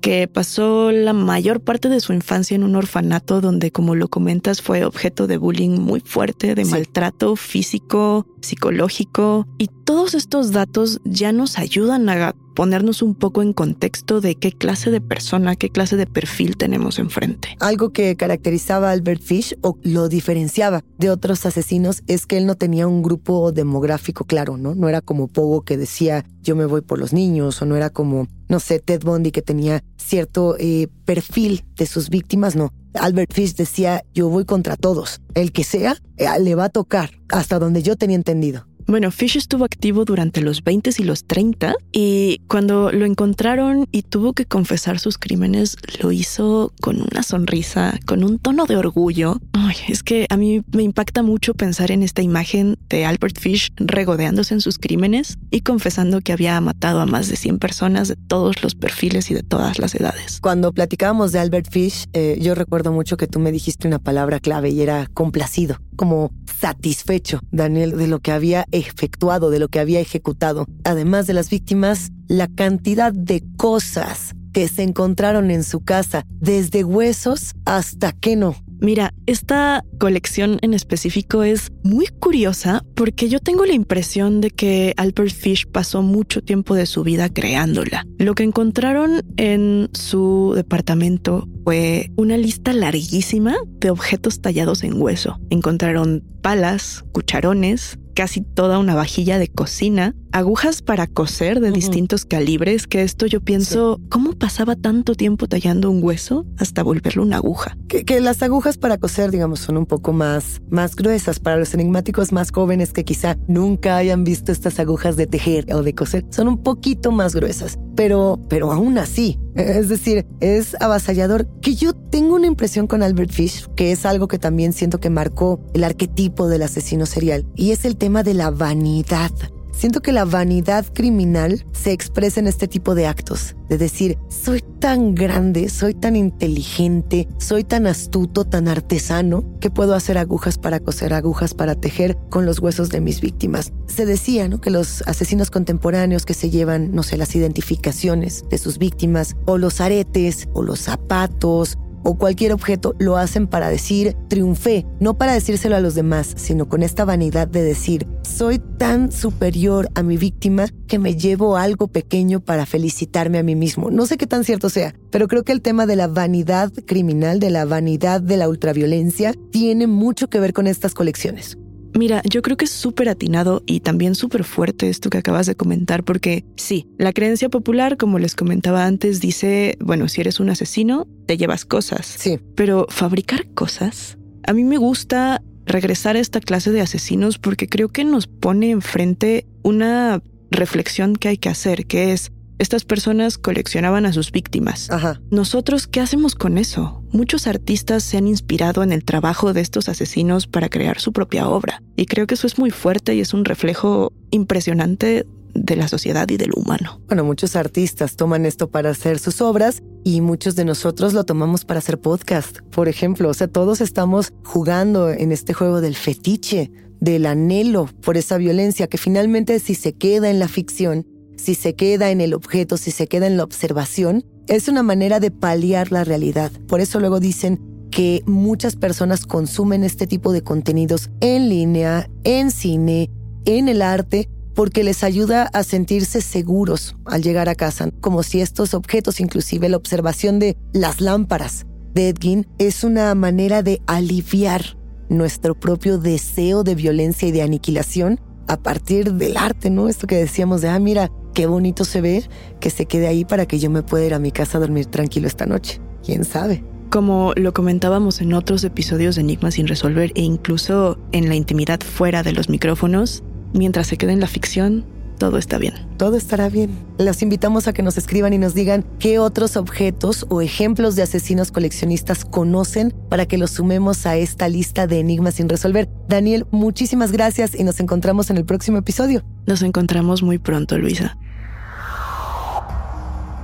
que 0.00 0.28
pasó 0.28 0.90
la 0.92 1.12
mayor 1.12 1.60
parte 1.60 1.88
de 1.88 2.00
su 2.00 2.12
infancia 2.12 2.54
en 2.54 2.64
un 2.64 2.74
orfanato 2.74 3.40
donde, 3.40 3.70
como 3.70 3.94
lo 3.94 4.08
comentas, 4.08 4.62
fue 4.62 4.84
objeto 4.84 5.26
de 5.26 5.36
bullying 5.36 5.78
muy 5.78 6.00
fuerte, 6.00 6.54
de 6.54 6.64
maltrato 6.64 7.36
físico, 7.36 8.26
psicológico. 8.40 9.46
Y 9.58 9.68
todos 9.84 10.14
estos 10.14 10.52
datos 10.52 11.00
ya 11.04 11.32
nos 11.32 11.58
ayudan 11.58 12.08
a 12.08 12.34
ponernos 12.60 13.00
un 13.00 13.14
poco 13.14 13.40
en 13.40 13.54
contexto 13.54 14.20
de 14.20 14.34
qué 14.34 14.52
clase 14.52 14.90
de 14.90 15.00
persona, 15.00 15.56
qué 15.56 15.70
clase 15.70 15.96
de 15.96 16.06
perfil 16.06 16.58
tenemos 16.58 16.98
enfrente. 16.98 17.56
Algo 17.58 17.90
que 17.90 18.16
caracterizaba 18.16 18.90
a 18.90 18.92
Albert 18.92 19.22
Fish 19.22 19.56
o 19.62 19.78
lo 19.82 20.10
diferenciaba 20.10 20.84
de 20.98 21.08
otros 21.08 21.46
asesinos 21.46 22.02
es 22.06 22.26
que 22.26 22.36
él 22.36 22.44
no 22.44 22.56
tenía 22.56 22.86
un 22.86 23.00
grupo 23.00 23.50
demográfico 23.50 24.26
claro, 24.26 24.58
¿no? 24.58 24.74
No 24.74 24.90
era 24.90 25.00
como 25.00 25.26
Pogo 25.26 25.62
que 25.62 25.78
decía 25.78 26.26
yo 26.42 26.54
me 26.54 26.66
voy 26.66 26.82
por 26.82 26.98
los 26.98 27.14
niños 27.14 27.62
o 27.62 27.64
no 27.64 27.76
era 27.76 27.88
como, 27.88 28.28
no 28.50 28.60
sé, 28.60 28.78
Ted 28.78 29.04
Bundy 29.04 29.30
que 29.30 29.40
tenía 29.40 29.82
cierto 29.96 30.56
eh, 30.58 30.88
perfil 31.06 31.64
de 31.76 31.86
sus 31.86 32.10
víctimas, 32.10 32.56
no. 32.56 32.74
Albert 32.92 33.32
Fish 33.32 33.54
decía 33.54 34.04
yo 34.12 34.28
voy 34.28 34.44
contra 34.44 34.76
todos, 34.76 35.22
el 35.32 35.52
que 35.52 35.64
sea, 35.64 35.96
eh, 36.18 36.26
le 36.38 36.54
va 36.56 36.64
a 36.64 36.68
tocar, 36.68 37.12
hasta 37.30 37.58
donde 37.58 37.82
yo 37.82 37.96
tenía 37.96 38.16
entendido. 38.16 38.66
Bueno, 38.90 39.12
Fish 39.12 39.36
estuvo 39.36 39.64
activo 39.64 40.04
durante 40.04 40.40
los 40.40 40.64
20 40.64 40.90
y 40.98 41.04
los 41.04 41.22
30 41.24 41.76
y 41.92 42.40
cuando 42.48 42.90
lo 42.90 43.06
encontraron 43.06 43.86
y 43.92 44.02
tuvo 44.02 44.32
que 44.32 44.46
confesar 44.46 44.98
sus 44.98 45.16
crímenes, 45.16 45.76
lo 46.02 46.10
hizo 46.10 46.72
con 46.80 47.00
una 47.00 47.22
sonrisa, 47.22 48.00
con 48.04 48.24
un 48.24 48.40
tono 48.40 48.66
de 48.66 48.76
orgullo. 48.76 49.38
Ay, 49.52 49.76
es 49.86 50.02
que 50.02 50.26
a 50.28 50.36
mí 50.36 50.62
me 50.72 50.82
impacta 50.82 51.22
mucho 51.22 51.54
pensar 51.54 51.92
en 51.92 52.02
esta 52.02 52.22
imagen 52.22 52.78
de 52.88 53.04
Albert 53.04 53.38
Fish 53.38 53.68
regodeándose 53.76 54.54
en 54.54 54.60
sus 54.60 54.76
crímenes 54.76 55.38
y 55.52 55.60
confesando 55.60 56.20
que 56.20 56.32
había 56.32 56.60
matado 56.60 57.00
a 57.00 57.06
más 57.06 57.28
de 57.28 57.36
100 57.36 57.60
personas 57.60 58.08
de 58.08 58.16
todos 58.16 58.60
los 58.60 58.74
perfiles 58.74 59.30
y 59.30 59.34
de 59.34 59.44
todas 59.44 59.78
las 59.78 59.94
edades. 59.94 60.40
Cuando 60.40 60.72
platicábamos 60.72 61.30
de 61.30 61.38
Albert 61.38 61.70
Fish, 61.70 62.06
eh, 62.12 62.38
yo 62.40 62.56
recuerdo 62.56 62.90
mucho 62.90 63.16
que 63.16 63.28
tú 63.28 63.38
me 63.38 63.52
dijiste 63.52 63.86
una 63.86 64.00
palabra 64.00 64.40
clave 64.40 64.70
y 64.70 64.82
era 64.82 65.06
complacido, 65.14 65.78
como 66.00 66.32
satisfecho, 66.58 67.40
Daniel, 67.50 67.98
de 67.98 68.06
lo 68.06 68.20
que 68.20 68.32
había 68.32 68.64
efectuado, 68.70 69.50
de 69.50 69.58
lo 69.58 69.68
que 69.68 69.80
había 69.80 70.00
ejecutado. 70.00 70.64
Además 70.82 71.26
de 71.26 71.34
las 71.34 71.50
víctimas, 71.50 72.10
la 72.26 72.48
cantidad 72.48 73.12
de 73.12 73.44
cosas 73.58 74.34
que 74.54 74.66
se 74.68 74.82
encontraron 74.82 75.50
en 75.50 75.62
su 75.62 75.80
casa, 75.84 76.24
desde 76.30 76.84
huesos 76.84 77.52
hasta 77.66 78.12
que 78.12 78.34
no. 78.34 78.56
Mira, 78.80 79.12
esta 79.26 79.84
colección 79.98 80.58
en 80.62 80.72
específico 80.72 81.42
es 81.42 81.70
muy 81.82 82.06
curiosa 82.06 82.82
porque 82.94 83.28
yo 83.28 83.38
tengo 83.38 83.66
la 83.66 83.74
impresión 83.74 84.40
de 84.40 84.50
que 84.50 84.94
Albert 84.96 85.34
Fish 85.34 85.66
pasó 85.66 86.02
mucho 86.02 86.42
tiempo 86.42 86.74
de 86.74 86.86
su 86.86 87.04
vida 87.04 87.28
creándola. 87.28 88.06
Lo 88.18 88.34
que 88.34 88.42
encontraron 88.42 89.22
en 89.36 89.90
su 89.92 90.54
departamento 90.56 91.46
fue 91.64 92.10
una 92.16 92.38
lista 92.38 92.72
larguísima 92.72 93.56
de 93.80 93.90
objetos 93.90 94.40
tallados 94.40 94.82
en 94.82 95.00
hueso. 95.00 95.38
Encontraron 95.50 96.24
palas, 96.40 97.04
cucharones, 97.12 97.98
casi 98.20 98.42
toda 98.42 98.78
una 98.78 98.94
vajilla 98.94 99.38
de 99.38 99.48
cocina, 99.48 100.14
agujas 100.30 100.82
para 100.82 101.06
coser 101.06 101.58
de 101.60 101.70
distintos 101.70 102.26
calibres, 102.26 102.86
que 102.86 103.00
esto 103.02 103.24
yo 103.24 103.40
pienso, 103.40 103.98
¿cómo 104.10 104.34
pasaba 104.34 104.76
tanto 104.76 105.14
tiempo 105.14 105.46
tallando 105.46 105.90
un 105.90 106.04
hueso 106.04 106.44
hasta 106.58 106.82
volverlo 106.82 107.22
una 107.22 107.36
aguja? 107.36 107.78
Que, 107.88 108.20
las 108.20 108.42
agujas 108.42 108.76
para 108.76 108.98
coser, 108.98 109.30
digamos, 109.30 109.60
son 109.60 109.78
un 109.78 109.86
poco 109.86 110.12
más, 110.12 110.60
más 110.68 110.96
gruesas. 110.96 111.40
Para 111.40 111.56
los 111.56 111.72
enigmáticos 111.72 112.30
más 112.30 112.52
jóvenes 112.52 112.92
que 112.92 113.04
quizá 113.04 113.38
nunca 113.48 113.96
hayan 113.96 114.22
visto 114.22 114.52
estas 114.52 114.78
agujas 114.78 115.16
de 115.16 115.26
tejer 115.26 115.72
o 115.72 115.82
de 115.82 115.94
coser, 115.94 116.26
son 116.28 116.48
un 116.48 116.62
poquito 116.62 117.12
más 117.12 117.34
gruesas, 117.34 117.78
pero, 117.96 118.38
pero 118.50 118.70
aún 118.70 118.98
así, 118.98 119.40
es 119.54 119.88
decir, 119.88 120.26
es 120.40 120.76
avasallador. 120.80 121.48
Que 121.60 121.74
yo 121.74 121.94
tengo 121.94 122.34
una 122.34 122.46
impresión 122.46 122.86
con 122.86 123.02
Albert 123.02 123.32
Fish, 123.32 123.66
que 123.76 123.92
es 123.92 124.04
algo 124.04 124.28
que 124.28 124.38
también 124.38 124.74
siento 124.74 125.00
que 125.00 125.08
marcó 125.08 125.60
el 125.72 125.84
arquetipo 125.84 126.48
del 126.48 126.62
asesino 126.62 127.06
serial, 127.06 127.46
y 127.56 127.72
es 127.72 127.84
el 127.84 127.96
tema 127.96 128.09
de 128.10 128.34
la 128.34 128.50
vanidad. 128.50 129.30
Siento 129.72 130.02
que 130.02 130.12
la 130.12 130.26
vanidad 130.26 130.84
criminal 130.92 131.64
se 131.72 131.92
expresa 131.92 132.38
en 132.38 132.48
este 132.48 132.68
tipo 132.68 132.94
de 132.94 133.06
actos, 133.06 133.56
de 133.70 133.78
decir, 133.78 134.18
soy 134.28 134.62
tan 134.78 135.14
grande, 135.14 135.70
soy 135.70 135.94
tan 135.94 136.16
inteligente, 136.16 137.28
soy 137.38 137.64
tan 137.64 137.86
astuto, 137.86 138.44
tan 138.44 138.68
artesano, 138.68 139.42
que 139.58 139.70
puedo 139.70 139.94
hacer 139.94 140.18
agujas 140.18 140.58
para 140.58 140.80
coser, 140.80 141.14
agujas 141.14 141.54
para 141.54 141.76
tejer 141.76 142.18
con 142.28 142.44
los 142.44 142.58
huesos 142.58 142.90
de 142.90 143.00
mis 143.00 143.22
víctimas. 143.22 143.72
Se 143.86 144.04
decía, 144.04 144.48
¿no? 144.48 144.60
Que 144.60 144.68
los 144.68 145.02
asesinos 145.06 145.50
contemporáneos 145.50 146.26
que 146.26 146.34
se 146.34 146.50
llevan, 146.50 146.92
no 146.92 147.02
sé, 147.02 147.16
las 147.16 147.34
identificaciones 147.34 148.44
de 148.50 148.58
sus 148.58 148.76
víctimas, 148.76 149.34
o 149.46 149.56
los 149.56 149.80
aretes, 149.80 150.48
o 150.52 150.62
los 150.62 150.80
zapatos, 150.80 151.78
o 152.02 152.16
cualquier 152.16 152.52
objeto 152.52 152.94
lo 152.98 153.16
hacen 153.16 153.46
para 153.46 153.68
decir 153.68 154.16
triunfé, 154.28 154.86
no 155.00 155.16
para 155.18 155.34
decírselo 155.34 155.76
a 155.76 155.80
los 155.80 155.94
demás, 155.94 156.32
sino 156.36 156.68
con 156.68 156.82
esta 156.82 157.04
vanidad 157.04 157.48
de 157.48 157.62
decir 157.62 158.06
soy 158.22 158.58
tan 158.58 159.12
superior 159.12 159.88
a 159.94 160.02
mi 160.02 160.16
víctima 160.16 160.66
que 160.86 160.98
me 160.98 161.16
llevo 161.16 161.56
algo 161.56 161.88
pequeño 161.88 162.40
para 162.40 162.66
felicitarme 162.66 163.38
a 163.38 163.42
mí 163.42 163.54
mismo. 163.54 163.90
No 163.90 164.06
sé 164.06 164.16
qué 164.16 164.26
tan 164.26 164.44
cierto 164.44 164.70
sea, 164.70 164.94
pero 165.10 165.28
creo 165.28 165.44
que 165.44 165.52
el 165.52 165.62
tema 165.62 165.86
de 165.86 165.96
la 165.96 166.08
vanidad 166.08 166.72
criminal, 166.86 167.40
de 167.40 167.50
la 167.50 167.64
vanidad 167.64 168.20
de 168.20 168.36
la 168.36 168.48
ultraviolencia, 168.48 169.34
tiene 169.50 169.86
mucho 169.86 170.28
que 170.28 170.40
ver 170.40 170.52
con 170.52 170.66
estas 170.66 170.94
colecciones. 170.94 171.58
Mira, 171.94 172.22
yo 172.28 172.42
creo 172.42 172.56
que 172.56 172.64
es 172.64 172.70
súper 172.70 173.08
atinado 173.08 173.62
y 173.66 173.80
también 173.80 174.14
súper 174.14 174.44
fuerte 174.44 174.88
esto 174.88 175.10
que 175.10 175.18
acabas 175.18 175.46
de 175.46 175.56
comentar, 175.56 176.04
porque 176.04 176.44
sí, 176.56 176.88
la 176.98 177.12
creencia 177.12 177.48
popular, 177.48 177.96
como 177.96 178.18
les 178.18 178.34
comentaba 178.34 178.86
antes, 178.86 179.20
dice, 179.20 179.76
bueno, 179.80 180.08
si 180.08 180.20
eres 180.20 180.40
un 180.40 180.50
asesino, 180.50 181.06
te 181.26 181.36
llevas 181.36 181.64
cosas. 181.64 182.06
Sí. 182.06 182.38
Pero 182.54 182.86
fabricar 182.88 183.48
cosas, 183.54 184.18
a 184.46 184.52
mí 184.52 184.64
me 184.64 184.78
gusta 184.78 185.42
regresar 185.66 186.16
a 186.16 186.20
esta 186.20 186.40
clase 186.40 186.72
de 186.72 186.80
asesinos 186.80 187.38
porque 187.38 187.68
creo 187.68 187.88
que 187.88 188.04
nos 188.04 188.26
pone 188.26 188.70
enfrente 188.70 189.46
una 189.62 190.22
reflexión 190.50 191.16
que 191.16 191.28
hay 191.28 191.38
que 191.38 191.48
hacer, 191.48 191.86
que 191.86 192.12
es, 192.12 192.32
estas 192.60 192.84
personas 192.84 193.38
coleccionaban 193.38 194.04
a 194.04 194.12
sus 194.12 194.32
víctimas. 194.32 194.90
Ajá. 194.90 195.20
Nosotros, 195.30 195.86
¿qué 195.86 196.00
hacemos 196.00 196.34
con 196.34 196.58
eso? 196.58 197.02
Muchos 197.10 197.46
artistas 197.46 198.02
se 198.02 198.18
han 198.18 198.28
inspirado 198.28 198.82
en 198.82 198.92
el 198.92 199.02
trabajo 199.02 199.54
de 199.54 199.62
estos 199.62 199.88
asesinos 199.88 200.46
para 200.46 200.68
crear 200.68 201.00
su 201.00 201.14
propia 201.14 201.48
obra. 201.48 201.82
Y 201.96 202.04
creo 202.04 202.26
que 202.26 202.34
eso 202.34 202.46
es 202.46 202.58
muy 202.58 202.70
fuerte 202.70 203.14
y 203.14 203.20
es 203.20 203.32
un 203.32 203.46
reflejo 203.46 204.12
impresionante 204.30 205.26
de 205.54 205.74
la 205.74 205.88
sociedad 205.88 206.28
y 206.28 206.36
del 206.36 206.52
humano. 206.54 207.00
Bueno, 207.06 207.24
muchos 207.24 207.56
artistas 207.56 208.16
toman 208.16 208.44
esto 208.44 208.68
para 208.68 208.90
hacer 208.90 209.18
sus 209.18 209.40
obras 209.40 209.82
y 210.04 210.20
muchos 210.20 210.54
de 210.54 210.66
nosotros 210.66 211.14
lo 211.14 211.24
tomamos 211.24 211.64
para 211.64 211.78
hacer 211.78 211.98
podcast, 211.98 212.58
por 212.70 212.88
ejemplo. 212.88 213.30
O 213.30 213.34
sea, 213.34 213.48
todos 213.48 213.80
estamos 213.80 214.34
jugando 214.44 215.08
en 215.08 215.32
este 215.32 215.54
juego 215.54 215.80
del 215.80 215.96
fetiche, 215.96 216.70
del 217.00 217.24
anhelo 217.24 217.88
por 218.02 218.18
esa 218.18 218.36
violencia 218.36 218.86
que 218.86 218.98
finalmente 218.98 219.58
si 219.60 219.74
se 219.74 219.94
queda 219.94 220.28
en 220.28 220.38
la 220.38 220.46
ficción, 220.46 221.06
si 221.40 221.54
se 221.54 221.74
queda 221.74 222.10
en 222.10 222.20
el 222.20 222.34
objeto, 222.34 222.76
si 222.76 222.90
se 222.90 223.06
queda 223.06 223.26
en 223.26 223.36
la 223.36 223.44
observación, 223.44 224.24
es 224.46 224.68
una 224.68 224.82
manera 224.82 225.20
de 225.20 225.30
paliar 225.30 225.90
la 225.90 226.04
realidad. 226.04 226.52
Por 226.68 226.80
eso 226.80 227.00
luego 227.00 227.18
dicen 227.18 227.60
que 227.90 228.22
muchas 228.26 228.76
personas 228.76 229.26
consumen 229.26 229.82
este 229.82 230.06
tipo 230.06 230.32
de 230.32 230.42
contenidos 230.42 231.10
en 231.20 231.48
línea, 231.48 232.08
en 232.24 232.50
cine, 232.50 233.10
en 233.46 233.68
el 233.68 233.82
arte 233.82 234.28
porque 234.54 234.84
les 234.84 235.02
ayuda 235.02 235.44
a 235.44 235.62
sentirse 235.62 236.20
seguros 236.20 236.96
al 237.06 237.22
llegar 237.22 237.48
a 237.48 237.54
casa, 237.54 237.90
como 238.00 238.22
si 238.22 238.40
estos 238.40 238.74
objetos, 238.74 239.20
inclusive 239.20 239.68
la 239.68 239.78
observación 239.78 240.38
de 240.38 240.56
las 240.72 241.00
lámparas 241.00 241.66
de 241.94 242.10
Edgin, 242.10 242.46
es 242.58 242.84
una 242.84 243.14
manera 243.14 243.62
de 243.62 243.80
aliviar 243.86 244.76
nuestro 245.08 245.58
propio 245.58 245.98
deseo 245.98 246.62
de 246.62 246.74
violencia 246.74 247.26
y 247.28 247.32
de 247.32 247.42
aniquilación 247.42 248.20
a 248.48 248.56
partir 248.56 249.14
del 249.14 249.36
arte, 249.36 249.70
¿no? 249.70 249.88
Esto 249.88 250.06
que 250.06 250.16
decíamos 250.16 250.60
de, 250.60 250.68
ah, 250.68 250.78
mira, 250.78 251.10
qué 251.34 251.46
bonito 251.46 251.84
se 251.84 252.00
ve, 252.00 252.24
que 252.60 252.70
se 252.70 252.86
quede 252.86 253.06
ahí 253.06 253.24
para 253.24 253.46
que 253.46 253.58
yo 253.58 253.70
me 253.70 253.82
pueda 253.82 254.06
ir 254.06 254.14
a 254.14 254.18
mi 254.18 254.32
casa 254.32 254.58
a 254.58 254.60
dormir 254.60 254.86
tranquilo 254.86 255.26
esta 255.26 255.46
noche. 255.46 255.80
¿Quién 256.04 256.24
sabe? 256.24 256.64
Como 256.90 257.32
lo 257.36 257.54
comentábamos 257.54 258.20
en 258.20 258.34
otros 258.34 258.64
episodios 258.64 259.14
de 259.14 259.20
Enigmas 259.20 259.54
sin 259.54 259.68
resolver 259.68 260.12
e 260.14 260.22
incluso 260.22 260.98
en 261.12 261.28
la 261.28 261.36
intimidad 261.36 261.80
fuera 261.80 262.22
de 262.22 262.32
los 262.32 262.48
micrófonos, 262.48 263.22
mientras 263.52 263.86
se 263.86 263.96
quede 263.96 264.12
en 264.12 264.20
la 264.20 264.26
ficción, 264.26 264.84
todo 265.20 265.36
está 265.36 265.58
bien. 265.58 265.74
Todo 265.98 266.16
estará 266.16 266.48
bien. 266.48 266.70
Los 266.96 267.20
invitamos 267.20 267.68
a 267.68 267.74
que 267.74 267.82
nos 267.82 267.98
escriban 267.98 268.32
y 268.32 268.38
nos 268.38 268.54
digan 268.54 268.86
qué 268.98 269.18
otros 269.18 269.58
objetos 269.58 270.24
o 270.30 270.40
ejemplos 270.40 270.96
de 270.96 271.02
asesinos 271.02 271.52
coleccionistas 271.52 272.24
conocen 272.24 272.94
para 273.10 273.26
que 273.26 273.36
los 273.36 273.50
sumemos 273.50 274.06
a 274.06 274.16
esta 274.16 274.48
lista 274.48 274.86
de 274.86 274.98
enigmas 274.98 275.34
sin 275.34 275.50
resolver. 275.50 275.90
Daniel, 276.08 276.46
muchísimas 276.50 277.12
gracias 277.12 277.54
y 277.54 277.64
nos 277.64 277.80
encontramos 277.80 278.30
en 278.30 278.38
el 278.38 278.46
próximo 278.46 278.78
episodio. 278.78 279.22
Nos 279.46 279.60
encontramos 279.60 280.22
muy 280.22 280.38
pronto, 280.38 280.78
Luisa. 280.78 281.18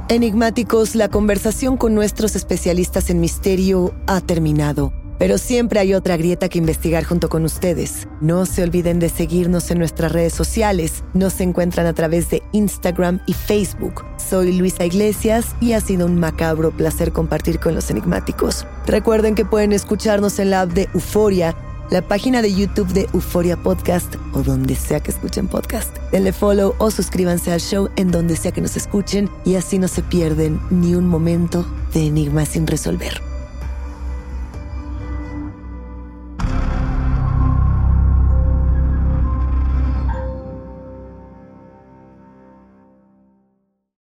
Enigmáticos, 0.08 0.94
la 0.94 1.08
conversación 1.08 1.76
con 1.76 1.94
nuestros 1.94 2.36
especialistas 2.36 3.10
en 3.10 3.20
misterio 3.20 3.94
ha 4.06 4.22
terminado. 4.22 4.94
Pero 5.18 5.38
siempre 5.38 5.80
hay 5.80 5.94
otra 5.94 6.16
grieta 6.16 6.48
que 6.48 6.58
investigar 6.58 7.04
junto 7.04 7.28
con 7.28 7.44
ustedes. 7.44 8.06
No 8.20 8.44
se 8.44 8.62
olviden 8.62 8.98
de 8.98 9.08
seguirnos 9.08 9.70
en 9.70 9.78
nuestras 9.78 10.12
redes 10.12 10.34
sociales. 10.34 11.04
Nos 11.14 11.40
encuentran 11.40 11.86
a 11.86 11.94
través 11.94 12.28
de 12.30 12.42
Instagram 12.52 13.20
y 13.26 13.32
Facebook. 13.32 14.04
Soy 14.18 14.52
Luisa 14.52 14.84
Iglesias 14.84 15.56
y 15.60 15.72
ha 15.72 15.80
sido 15.80 16.06
un 16.06 16.18
macabro 16.18 16.70
placer 16.70 17.12
compartir 17.12 17.58
con 17.58 17.74
los 17.74 17.90
enigmáticos. 17.90 18.66
Recuerden 18.86 19.34
que 19.34 19.44
pueden 19.44 19.72
escucharnos 19.72 20.38
en 20.38 20.50
la 20.50 20.62
app 20.62 20.72
de 20.72 20.88
Euforia, 20.92 21.56
la 21.90 22.02
página 22.02 22.42
de 22.42 22.52
YouTube 22.52 22.92
de 22.92 23.08
Euforia 23.14 23.56
Podcast 23.56 24.16
o 24.34 24.42
donde 24.42 24.74
sea 24.74 25.00
que 25.00 25.12
escuchen 25.12 25.48
podcast. 25.48 25.96
Denle 26.10 26.32
follow 26.32 26.74
o 26.78 26.90
suscríbanse 26.90 27.52
al 27.52 27.60
show 27.60 27.88
en 27.96 28.10
donde 28.10 28.36
sea 28.36 28.52
que 28.52 28.60
nos 28.60 28.76
escuchen 28.76 29.30
y 29.44 29.54
así 29.54 29.78
no 29.78 29.88
se 29.88 30.02
pierden 30.02 30.60
ni 30.70 30.94
un 30.94 31.06
momento 31.06 31.64
de 31.94 32.06
enigmas 32.06 32.48
sin 32.48 32.66
resolver. 32.66 33.25